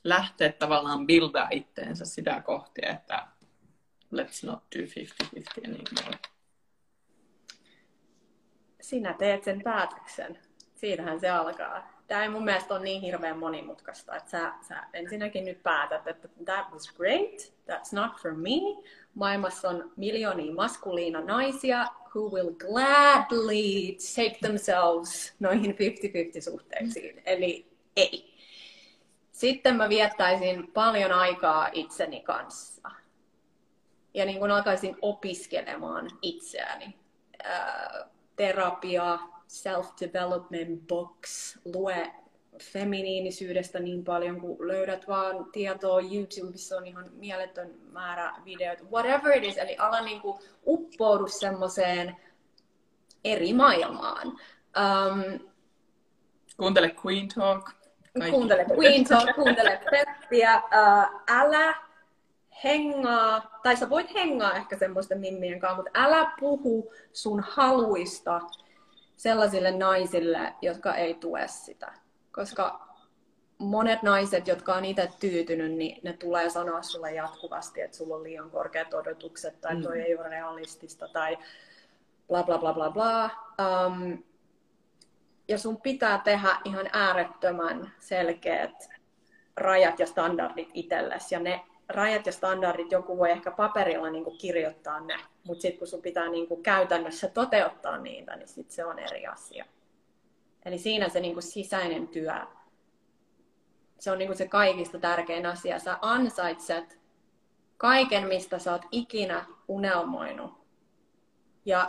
[0.04, 3.26] lähteä tavallaan buildaa itteensä sitä kohti, että
[4.14, 6.18] let's not do 50-50 anymore?
[8.80, 10.38] Sinä teet sen päätöksen.
[10.74, 11.93] Siitähän se alkaa.
[12.06, 16.28] Tämä ei mun mielestä ole niin hirveän monimutkaista, että sä, sä ensinnäkin nyt päätät, että
[16.44, 18.82] that was great, that's not for me.
[19.14, 25.76] Maailmassa on miljoonia maskuliina naisia who will gladly take themselves noihin
[26.38, 27.22] 50-50 suhteisiin.
[27.26, 28.34] Eli ei.
[29.32, 32.90] Sitten mä viettäisin paljon aikaa itseni kanssa.
[34.14, 36.94] Ja niin kun alkaisin opiskelemaan itseäni.
[37.44, 39.18] Ää, terapia,
[39.48, 42.12] self-development books, lue
[42.62, 49.44] feminiinisyydestä niin paljon, kun löydät vaan tietoa YouTubessa on ihan mieletön määrä videoita, whatever it
[49.44, 52.16] is, eli ala niin kuin uppoudu semmoiseen
[53.24, 54.26] eri maailmaan.
[54.28, 55.40] Um,
[56.56, 57.70] kuuntele Queen Talk.
[58.18, 58.30] Kaikki.
[58.30, 60.56] Kuuntele Queen Talk, kuuntele Peppiä.
[60.56, 61.74] Uh, älä
[62.64, 68.40] hengaa, tai sä voit hengaa ehkä semmoisten mimmien kanssa, mutta älä puhu sun haluista
[69.16, 71.92] sellaisille naisille, jotka ei tue sitä.
[72.32, 72.88] Koska
[73.58, 78.22] monet naiset, jotka on itse tyytynyt, niin ne tulee sanoa sulle jatkuvasti, että sulla on
[78.22, 80.04] liian korkeat odotukset tai toi mm.
[80.04, 81.38] ei ole realistista tai
[82.28, 83.30] bla bla bla bla bla.
[83.86, 84.22] Um,
[85.48, 88.90] ja sun pitää tehdä ihan äärettömän selkeät
[89.56, 94.38] rajat ja standardit itsellesi ja ne rajat ja standardit joku voi ehkä paperilla niin kuin
[94.38, 98.84] kirjoittaa ne, mutta sitten kun sun pitää niin kuin käytännössä toteuttaa niitä, niin sit se
[98.84, 99.64] on eri asia.
[100.64, 102.32] Eli siinä se niin kuin sisäinen työ,
[103.98, 105.78] se on niin kuin se kaikista tärkein asia.
[105.78, 106.98] Sä ansaitset
[107.76, 110.52] kaiken, mistä sä oot ikinä unelmoinut.
[111.64, 111.86] Ja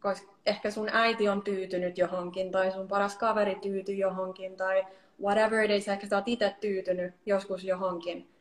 [0.00, 4.86] koska ehkä sun äiti on tyytynyt johonkin, tai sun paras kaveri tyytyy johonkin, tai
[5.22, 8.31] whatever it is, ehkä sä oot itse tyytynyt joskus johonkin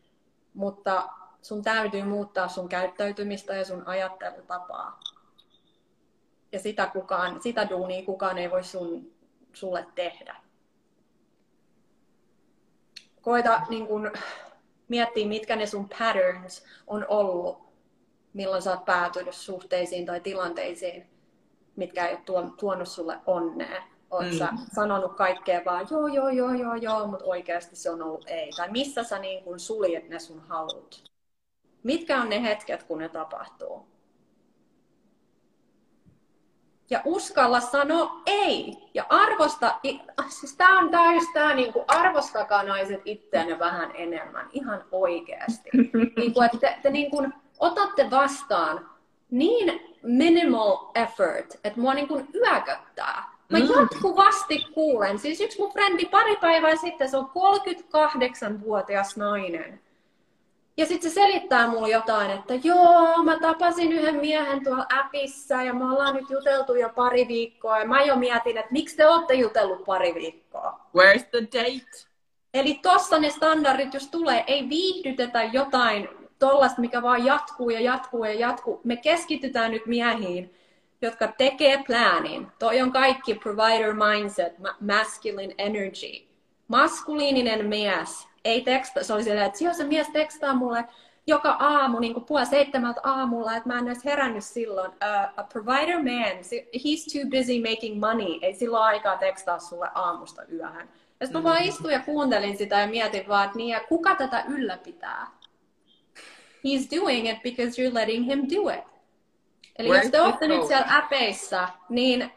[0.53, 1.09] mutta
[1.41, 4.99] sun täytyy muuttaa sun käyttäytymistä ja sun ajattelutapaa.
[6.51, 9.11] Ja sitä, kukaan, sitä duunia kukaan ei voi sun,
[9.53, 10.35] sulle tehdä.
[13.21, 14.11] Koita niin kun,
[14.87, 17.71] miettiä, mitkä ne sun patterns on ollut,
[18.33, 21.09] milloin sä oot päätynyt suhteisiin tai tilanteisiin,
[21.75, 23.83] mitkä ei ole tuonut sulle onnea.
[24.11, 24.37] Oot mm.
[24.37, 28.49] sä sanonut kaikkea vaan joo, joo, joo, joo, joo, mutta oikeasti se on ollut ei.
[28.57, 31.11] Tai missä sä niin kun suljet ne sun halut?
[31.83, 33.91] Mitkä on ne hetket, kun ne tapahtuu?
[36.89, 38.77] Ja uskalla sanoa ei.
[38.93, 39.79] Ja arvosta,
[40.29, 45.69] siis tää on täys tää niinku, arvostakaa naiset itteenne vähän enemmän, ihan oikeasti.
[46.17, 47.27] niinku, että te, te niinku,
[47.59, 48.89] otatte vastaan
[49.29, 53.30] niin minimal effort, että mua niinku yököttää.
[53.51, 53.65] Mä mm.
[53.65, 55.19] jatkuvasti kuulen.
[55.19, 59.81] Siis yksi mun frendi pari päivää sitten, se on 38-vuotias nainen.
[60.77, 65.73] Ja sitten se selittää mulle jotain, että joo, mä tapasin yhden miehen tuolla appissa ja
[65.73, 67.79] me ollaan nyt juteltu jo pari viikkoa.
[67.79, 70.79] Ja mä jo mietin, että miksi te olette jutellut pari viikkoa.
[70.97, 72.07] Where's the date?
[72.53, 78.23] Eli tossa ne standardit, jos tulee, ei viihdytetä jotain tollasta, mikä vaan jatkuu ja jatkuu
[78.23, 78.81] ja jatkuu.
[78.83, 80.55] Me keskitytään nyt miehiin
[81.01, 82.47] jotka tekee planin.
[82.59, 86.27] Toi on kaikki provider mindset, masculine energy.
[86.67, 90.85] Maskuliininen mies ei teksta, se oli silleen, että jos se mies tekstaa mulle
[91.27, 94.91] joka aamu, niin kuin puoli seitsemältä aamulla, että mä en edes herännyt silloin.
[94.91, 96.41] Uh, a provider man,
[96.75, 100.89] he's too busy making money, ei silloin aikaa tekstaa sulle aamusta yöhön.
[101.19, 104.15] Ja sitten mä vaan istuin ja kuuntelin sitä ja mietin vaan, että niin, ja kuka
[104.15, 105.27] tätä ylläpitää?
[106.67, 108.90] He's doing it because you're letting him do it.
[109.79, 112.31] Eli Where's jos te olette nyt siellä äpeissä, niin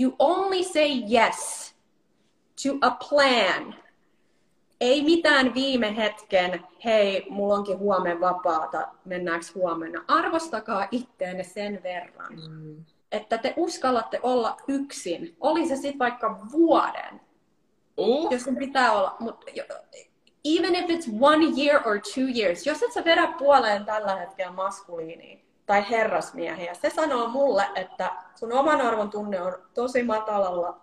[0.00, 1.74] you only say yes
[2.62, 3.74] to a plan.
[4.80, 10.04] Ei mitään viime hetken, hei, mulla onkin huomenna vapaata, mennäänkö huomenna.
[10.08, 12.84] Arvostakaa itteenne sen verran, mm.
[13.12, 15.36] että te uskallatte olla yksin.
[15.40, 17.20] Oli se sitten vaikka vuoden.
[17.96, 18.32] Uh.
[18.32, 19.16] Jos sen pitää olla.
[19.18, 19.44] Mut,
[20.44, 24.52] even if it's one year or two years, jos et sä vedä puoleen tällä hetkellä
[24.52, 26.74] maskuliiniin, tai herrasmiehiä.
[26.74, 30.80] Se sanoo mulle, että sun oman arvon tunne on tosi matalalla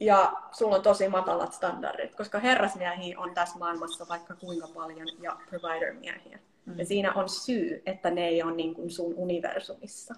[0.00, 5.36] ja sulla on tosi matalat standardit, koska herrasmiehiä on tässä maailmassa vaikka kuinka paljon ja
[5.50, 6.38] provider-miehiä.
[6.66, 6.78] Mm.
[6.78, 10.14] Ja siinä on syy, että ne ei ole niin kuin sun universumissa.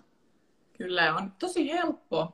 [0.78, 2.32] Kyllä, on tosi helppo,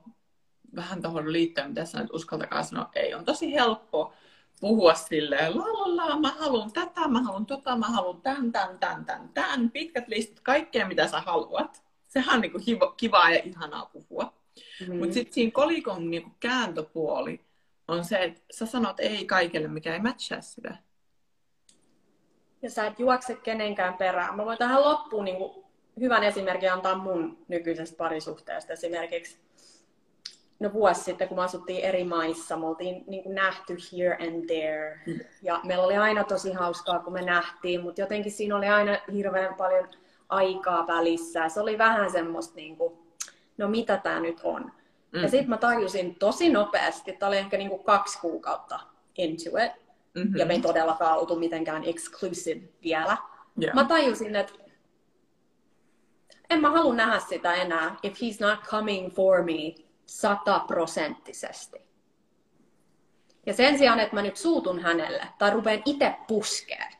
[0.76, 4.12] vähän tuohon liittyen, mitä sä nyt uskaltakaa sanoa, ei, on tosi helppo
[4.60, 8.78] puhua silleen, la la la, mä haluan tätä, mä haluan tota, mä haluan tän, tän,
[8.78, 11.82] tän, tän, tän, pitkät listat, kaikkea mitä sä haluat.
[12.08, 12.64] Sehän on niin kuin
[12.96, 14.32] kivaa ja ihanaa puhua.
[14.88, 14.96] Mm.
[14.96, 17.40] Mutta sitten siinä kolikon niinku kääntöpuoli
[17.88, 20.76] on se, että sä sanot ei kaikille, mikä ei matchaa sitä.
[22.62, 24.36] Ja sä et juokse kenenkään perään.
[24.36, 25.64] Mä voin tähän loppuun niin kuin,
[26.00, 28.72] hyvän esimerkin antaa mun nykyisestä parisuhteesta.
[28.72, 29.38] Esimerkiksi
[30.58, 34.46] no vuosi sitten, kun me asuttiin eri maissa, me oltiin niin kuin nähty here and
[34.46, 35.00] there.
[35.06, 35.20] Mm.
[35.42, 39.54] Ja meillä oli aina tosi hauskaa, kun me nähtiin, mutta jotenkin siinä oli aina hirveän
[39.54, 39.88] paljon
[40.28, 41.48] aikaa välissä.
[41.48, 42.98] Se oli vähän semmoista, niin kuin,
[43.58, 44.72] no mitä tämä nyt on.
[45.12, 45.22] Mm.
[45.22, 48.80] Ja sitten mä tajusin tosi nopeasti, että oli ehkä niin kuin kaksi kuukautta
[49.18, 49.86] into it.
[50.14, 50.36] Mm-hmm.
[50.36, 53.16] Ja me ei todellakaan oltu mitenkään exclusive vielä.
[53.62, 53.74] Yeah.
[53.74, 54.52] Mä tajusin, että
[56.50, 61.86] en mä halua nähdä sitä enää, if he's not coming for me sataprosenttisesti.
[63.46, 66.92] Ja sen sijaan, että mä nyt suutun hänelle tai rupean itse puskeen,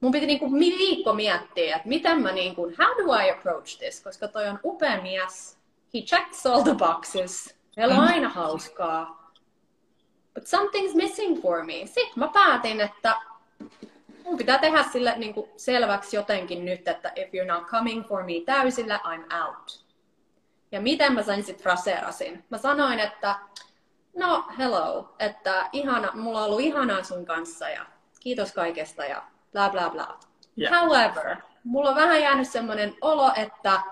[0.00, 4.28] mun piti niinku viikko miettiä, että miten mä niinku, how do I approach this, koska
[4.28, 5.58] toi on upea mies,
[5.94, 9.32] he checks all the boxes, meillä on aina hauskaa,
[10.34, 11.86] but something's missing for me.
[11.86, 13.16] Sitten mä päätin, että
[14.24, 18.32] mun pitää tehdä sille niinku selväksi jotenkin nyt, että if you're not coming for me
[18.46, 19.87] täysillä, I'm out.
[20.72, 22.44] Ja miten mä sen sitten fraseerasin?
[22.50, 23.36] Mä sanoin, että
[24.16, 27.86] no hello, että ihana, mulla on ollut ihanaa sun kanssa ja
[28.20, 29.22] kiitos kaikesta ja
[29.52, 30.18] bla bla bla.
[30.60, 30.80] Yeah.
[30.80, 33.82] However, mulla on vähän jäänyt semmoinen olo, että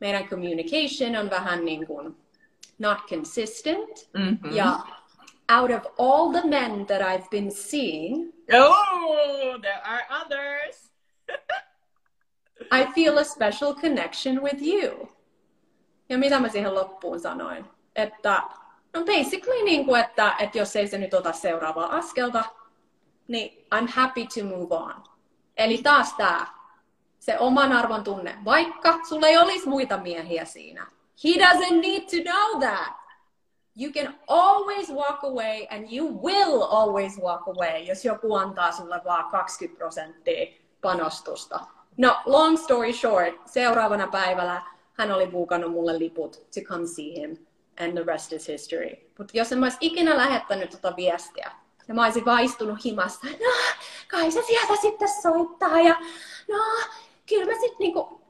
[0.00, 2.16] meidän communication on vähän niin kuin
[2.78, 4.08] not consistent.
[4.14, 4.56] Mm-hmm.
[4.56, 4.78] Ja
[5.48, 10.92] out of all the men that I've been seeing, oh, there are others.
[12.80, 15.08] I feel a special connection with you.
[16.12, 17.70] Ja mitä mä siihen loppuun sanoin?
[17.96, 18.42] Että
[18.94, 22.44] no basically niin kuin, että, että jos ei se nyt ota seuraavaa askelta,
[23.28, 24.94] niin I'm happy to move on.
[25.56, 26.46] Eli taas tämä,
[27.18, 28.38] se oman arvon tunne.
[28.44, 30.86] Vaikka sulla ei olisi muita miehiä siinä.
[31.24, 32.92] He doesn't need to know that.
[33.76, 39.00] You can always walk away and you will always walk away, jos joku antaa sulle
[39.04, 41.60] vaan 20 prosenttia panostusta.
[41.96, 47.36] No, long story short, seuraavana päivällä hän oli buukannut mulle liput to come see him,
[47.80, 49.10] and the rest is history.
[49.18, 51.52] Mutta jos en mä olisi ikinä lähettänyt tota viestiä,
[51.88, 53.52] ja mä olisin vaistunut himasta, no,
[54.08, 55.96] kai se sieltä sitten soittaa, ja
[56.48, 56.58] no,
[57.28, 58.20] kyllä mä sitten niinku,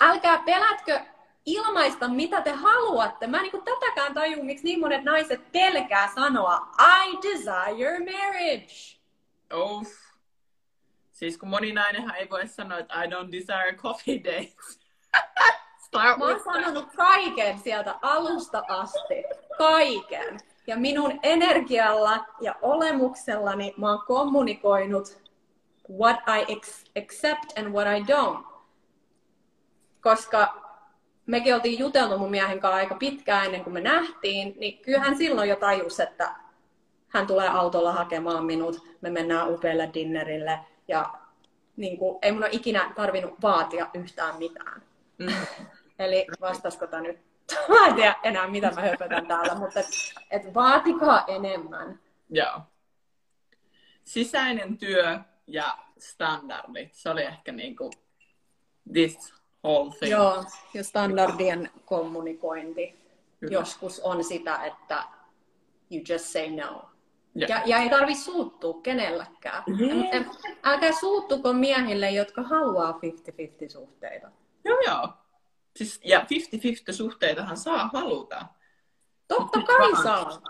[0.00, 1.00] älkää pelätkö
[1.46, 3.26] ilmaista, mitä te haluatte.
[3.26, 8.96] Mä niinku tätäkään tajun, miksi niin monet naiset pelkää sanoa, I desire marriage.
[9.52, 9.86] Oh.
[11.12, 14.80] Siis kun moni nainenhan ei voi sanoa, että I don't desire coffee dates.
[15.96, 19.24] Start Mä oon sanonut kaiken sieltä alusta asti.
[19.58, 20.40] Kaiken.
[20.66, 25.18] Ja minun energialla ja olemuksellani mä oon kommunikoinut
[25.98, 26.60] what I
[27.00, 28.44] accept and what I don't.
[30.00, 30.62] Koska
[31.26, 35.48] mekin oltiin juteltu mun miehen kanssa aika pitkään ennen kuin me nähtiin, niin kyllähän silloin
[35.48, 36.34] jo tajus, että
[37.08, 40.58] hän tulee autolla hakemaan minut, me mennään upealle dinnerille
[40.88, 41.14] ja
[41.76, 44.82] niin kuin, ei mun ole ikinä tarvinnut vaatia yhtään mitään.
[45.18, 45.32] Mm.
[45.98, 47.18] Eli vastasko tämä nyt?
[47.68, 49.86] mä en tiedä enää, mitä mä höpötän täällä, mutta et,
[50.30, 52.00] et vaatikaa enemmän.
[52.30, 52.60] Joo.
[54.04, 57.90] Sisäinen työ ja standardit, se oli ehkä niinku
[58.92, 60.12] this whole thing.
[60.12, 60.44] Joo,
[60.74, 62.94] ja standardien kommunikointi
[63.40, 63.52] Kyllä.
[63.52, 65.04] joskus on sitä, että
[65.90, 66.90] you just say no.
[67.34, 69.62] Ja, ja, ja ei tarvi suuttua kenellekään.
[69.66, 70.30] Mm-hmm.
[70.64, 72.92] Älkää suuttuko miehille, jotka haluaa
[73.66, 74.30] 50-50 suhteita.
[74.64, 75.08] Joo, joo.
[75.76, 76.20] Siis, ja
[76.90, 78.46] 50-50 suhteitahan saa haluta.
[79.28, 80.42] Totta kai saa.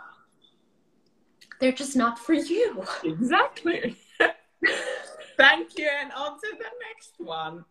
[1.54, 2.84] They're just not for you.
[3.12, 3.96] Exactly.
[5.36, 7.64] Thank you and on to the next one.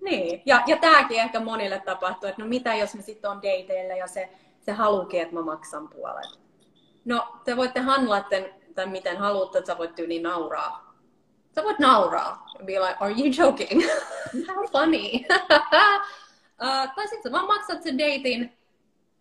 [0.00, 3.94] Niin, ja, ja tämäkin ehkä monille tapahtuu, että no mitä jos me sitten on dateilla
[3.94, 4.28] ja se,
[4.60, 6.40] se haluukin, että mä maksan puolet.
[7.04, 9.92] No, te voitte handlaa tämän, tämän miten haluatte, että sä voit
[10.22, 10.85] nauraa.
[11.56, 12.46] Sä voit nauraa.
[12.64, 13.82] Be like, are you joking?
[14.48, 14.98] How funny.
[16.62, 18.52] uh, tai sitten vaan maksat sen datein,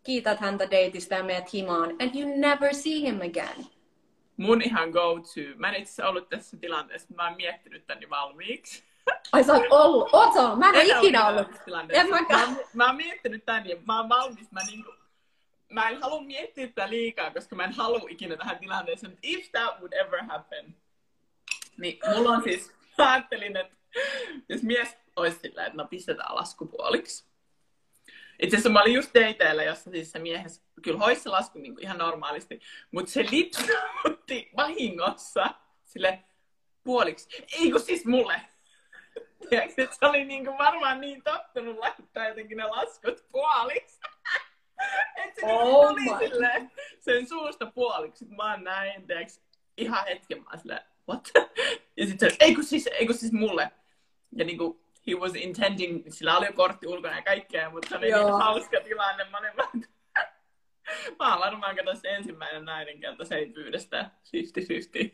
[0.03, 3.65] kiität häntä dateista ja meet himaan, and you never see him again.
[4.37, 5.41] Mun ihan go to.
[5.55, 8.83] Mä en itse ollut tässä tilanteessa, mä oon miettinyt tänne valmiiksi.
[9.31, 10.09] Ai sä oot ollut?
[10.13, 11.47] Oot sä Mä en, en ole ikinä ollut.
[11.89, 14.51] En mä, mä, mä oon miettinyt tän ja mä oon valmis.
[14.51, 14.91] Mä, niinku,
[15.69, 19.17] mä en halua miettiä tätä liikaa, koska mä en halua ikinä tähän tilanteeseen.
[19.23, 20.75] If that would ever happen.
[21.77, 23.75] Niin mulla on siis, mä ajattelin, että
[24.49, 27.25] jos mies olisi silleen, että no pistetään laskupuoliksi.
[28.41, 31.75] Itse asiassa mä olin just dateilla, jossa siis se miehes kyllä hoisi se lasku niin
[31.79, 32.59] ihan normaalisti,
[32.91, 35.49] mutta se lipsutti vahingossa
[35.83, 36.23] sille
[36.83, 37.45] puoliksi.
[37.59, 38.41] Ei kun siis mulle.
[39.49, 43.99] Tiedätkö, että se oli niin kuin varmaan niin tottunut laittaa jotenkin ne laskut puoliksi.
[45.35, 46.27] se Oh tuli my.
[46.29, 48.25] silleen, sen suusta puoliksi.
[48.25, 49.41] Mä oon näin, tiiäks,
[49.77, 51.29] ihan hetken mä oon silleen, what?
[51.97, 53.71] Ja sit se, ei kun siis, ei kun siis mulle.
[54.35, 58.09] Ja niinku, he was intending, sillä oli jo kortti ulkona ja kaikkea, mutta se oli
[58.09, 58.23] Joo.
[58.23, 59.23] niin hauska tilanne.
[59.23, 59.83] Mä olin vaan,
[61.19, 64.09] mä oon varmaan kato se ensimmäinen nainen, kelta se ei pyydä sitä
[65.07, 65.11] 50-50.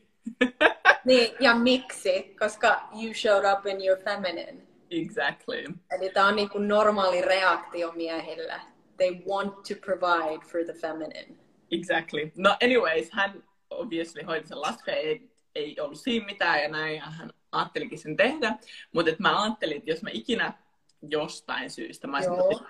[1.06, 2.36] Niin, ja miksi?
[2.40, 4.62] Koska you showed up in your feminine.
[4.92, 5.64] exactly.
[5.92, 8.60] Eli tämä on niinku normaali reaktio miehillä.
[8.98, 11.38] They want to provide for the feminine.
[11.72, 12.32] Exactly.
[12.38, 17.06] No anyways, hän obviously hoiti sen laskun, ei, ei ollut siinä mitään ja näin, ja
[17.06, 18.58] hän ajattelikin sen tehdä.
[18.94, 20.54] Mutta mä ajattelin, että jos mä ikinä
[21.02, 22.64] jostain syystä, mä olisin tosi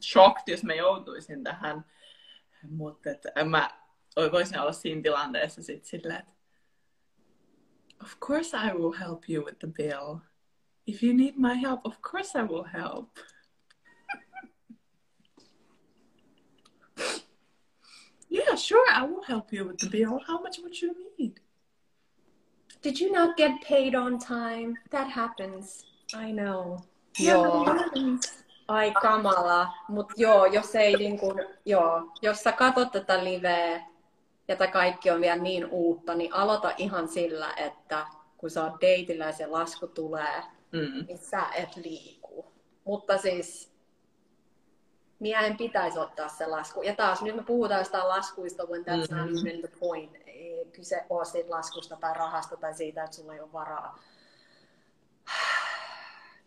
[0.00, 1.84] shocked, jos mä joutuisin tähän.
[2.68, 3.10] Mutta
[3.44, 3.70] mä
[4.32, 6.32] voisin olla siinä tilanteessa sit silleen, että
[8.02, 10.18] of course I will help you with the bill.
[10.86, 13.10] If you need my help, of course I will help.
[18.30, 20.18] Yeah, sure, I will help you with the bill.
[20.26, 21.40] How much would you need?
[22.84, 24.78] Did you not get paid on time?
[24.90, 25.86] That happens.
[26.28, 26.78] I know.
[27.20, 27.64] Yeah, Joo.
[28.68, 29.68] Ai kamala.
[29.88, 31.34] Mut joo, jos ei niinku,
[31.64, 33.86] joo, jos sä katot tätä liveä
[34.48, 38.06] ja tämä kaikki on vielä niin uutta, niin aloita ihan sillä, että
[38.36, 40.42] kun sä oot deitillä ja se lasku tulee,
[40.72, 41.06] Mm.
[41.06, 42.46] niin sä et liiku.
[42.84, 43.72] Mutta siis
[45.18, 46.82] miehen pitäisi ottaa se lasku.
[46.82, 49.46] Ja taas nyt me puhutaan jostain laskuista, when that's not Mhm.
[49.46, 50.23] even the point.
[50.44, 53.98] Ei kyse ole siitä laskusta tai rahasta tai siitä, että sulla ei ole varaa.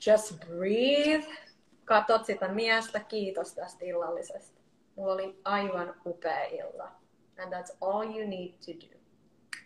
[0.07, 1.37] Just breathe.
[1.85, 2.99] Katot sitä miestä.
[2.99, 4.61] Kiitos tästä illallisesta.
[4.95, 6.91] Mulla oli aivan upea illa.
[7.39, 8.97] And that's all you need to do.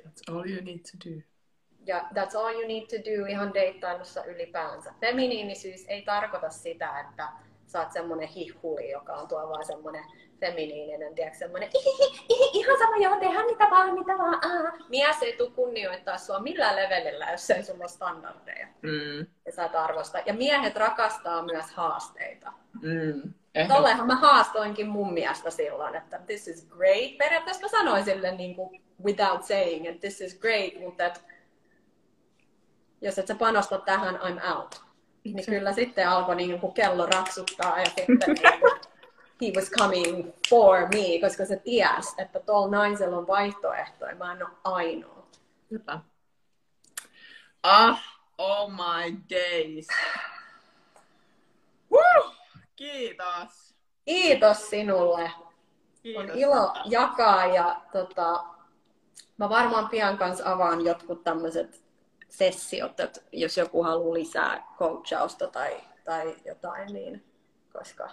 [0.03, 1.21] That's all you need to do.
[1.85, 4.93] Ja that's all you need to do ihan deittailussa ylipäänsä.
[4.99, 7.29] Feminiinisyys ei tarkoita sitä, että
[7.67, 10.03] sä oot semmonen hihuli, joka on tuo vaan semmonen
[10.41, 14.71] feminiininen, tiedätkö, semmonen "Ihihi, ihi, ihan sama joo, tehdään mitä vaan, mitä vaan, aa.
[14.89, 19.25] Mies ei tule kunnioittaa sua millään levelillä, jos ei sulla ole standardeja Mm.
[19.45, 20.19] ja sä et arvosta.
[20.25, 22.53] Ja miehet rakastaa myös haasteita.
[22.81, 23.33] Mm.
[23.67, 27.17] Tollehan mä haastoinkin mun miestä silloin, että this is great.
[27.17, 31.19] Periaatteessa mä sanoin sille niin kuin without saying, että this is great, mutta että
[33.01, 34.81] jos et sä panosta tähän, I'm out.
[35.23, 38.71] Niin kyllä sitten alkoi niin kuin kello raksuttaa ja sitten niin kuin,
[39.41, 44.15] he was coming for me, koska se ties, että tuolla naisella on vaihtoehtoja.
[44.15, 45.27] Mä en ole ainoa.
[45.71, 45.99] Hyvä.
[47.63, 48.03] Ah,
[48.37, 49.87] oh my days.
[51.91, 52.31] Woo!
[52.75, 53.75] Kiitos.
[54.05, 55.31] Kiitos sinulle.
[56.03, 56.23] Kiitos.
[56.23, 58.43] On ilo jakaa ja tota,
[59.37, 61.83] mä varmaan pian kanssa avaan jotkut tämmöiset
[62.29, 67.25] sessiot, että jos joku haluaa lisää coachausta tai, tai jotain, niin
[67.73, 68.09] koska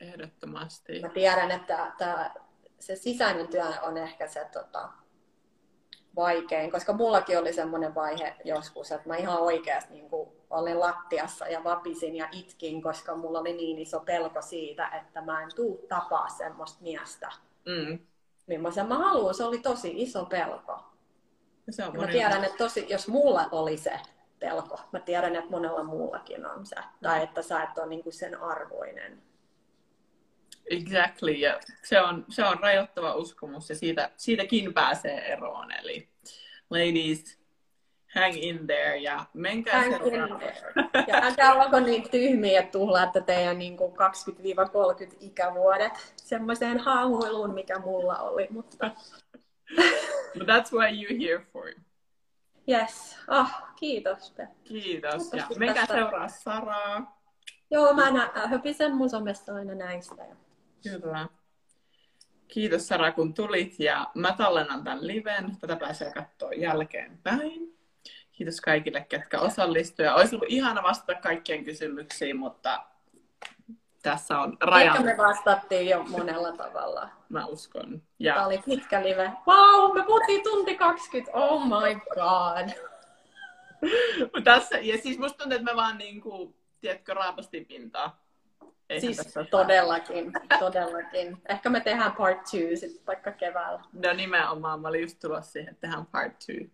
[0.00, 1.00] Ehdottomasti.
[1.00, 2.34] mä tiedän, että tää,
[2.78, 4.88] se sisäinen työ on ehkä se tota,
[6.16, 11.48] vaikein, koska mullakin oli semmoinen vaihe joskus, että mä ihan oikeasti niin kuin olin lattiassa
[11.48, 15.86] ja vapisin ja itkin, koska mulla oli niin iso pelko siitä, että mä en tuu
[15.88, 17.28] tapaa semmoista miestä,
[17.66, 17.98] Mm.
[18.46, 19.34] millaisen mä haluan.
[19.34, 20.78] Se oli tosi iso pelko.
[21.70, 24.00] Se on Ja mä tiedän, että tosi, jos mulla oli se
[24.38, 26.76] pelko, mä tiedän, että monella muullakin on se.
[27.02, 29.22] Tai että sä et ole niin kuin sen arvoinen.
[30.70, 35.72] Exactly, ja se on, se on rajoittava uskomus ja siitä, siitäkin pääsee eroon.
[35.72, 36.08] Eli
[36.70, 37.38] ladies,
[38.14, 40.28] hang in there ja menkää Hang there.
[41.06, 43.96] Ja älkää olko niin tyhmiä, että tuhlaatte teidän niin kuin 20-30
[45.20, 48.46] ikävuodet semmoiseen haamuiluun, mikä mulla oli.
[48.50, 48.90] Mutta
[50.38, 51.64] But that's what you're here for.
[52.68, 54.30] yes, ah, kiitos.
[54.36, 54.48] Pe.
[54.64, 55.32] Kiitos.
[55.32, 57.18] Ja menkää seuraa Saraa.
[57.70, 60.22] Joo, mä nä- höpisen mun somessa aina näistä.
[60.22, 60.36] Ja
[60.82, 61.28] Kyllä.
[62.48, 65.56] Kiitos Sara, kun tulit ja mä tallennan tämän liven.
[65.60, 67.78] Tätä pääsee katsoa jälkeenpäin.
[68.32, 70.16] Kiitos kaikille, ketkä osallistuivat.
[70.16, 72.84] Olisi ollut ihana vastata kaikkien kysymyksiin, mutta
[74.02, 77.08] tässä on Ehkä raja, me vastattiin jo monella tavalla.
[77.28, 77.88] mä uskon.
[77.90, 79.32] Tämä Ja oli pitkä live.
[79.46, 81.32] Wow, me puhuttiin tunti 20.
[81.38, 82.68] Oh my god.
[84.44, 88.27] tässä, ja siis musta tuntuu, että me vaan niin kuin, tiedätkö, raapastiin pintaa.
[88.88, 91.42] Eihän Siis todellakin, todellakin.
[91.48, 93.80] Ehkä me tehdään part two sitten vaikka keväällä.
[93.92, 96.66] No nimenomaan, mä olin just tulossa siihen, että tehdään part two.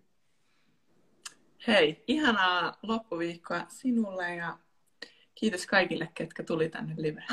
[1.66, 4.58] Hei, ihanaa loppuviikkoa sinulle ja
[5.34, 7.26] kiitos kaikille, ketkä tuli tänne liveen.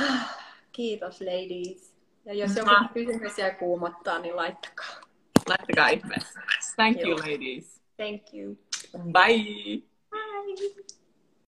[0.72, 1.96] Kiitos ladies.
[2.26, 2.72] Ja jos joku
[3.38, 5.02] jää kuumottaa, niin laittakaa.
[5.48, 6.42] Laittakaa ihmeessä.
[6.76, 7.82] Thank you ladies.
[7.98, 8.58] Thank you.
[9.12, 9.82] Bye!
[10.10, 11.01] Bye.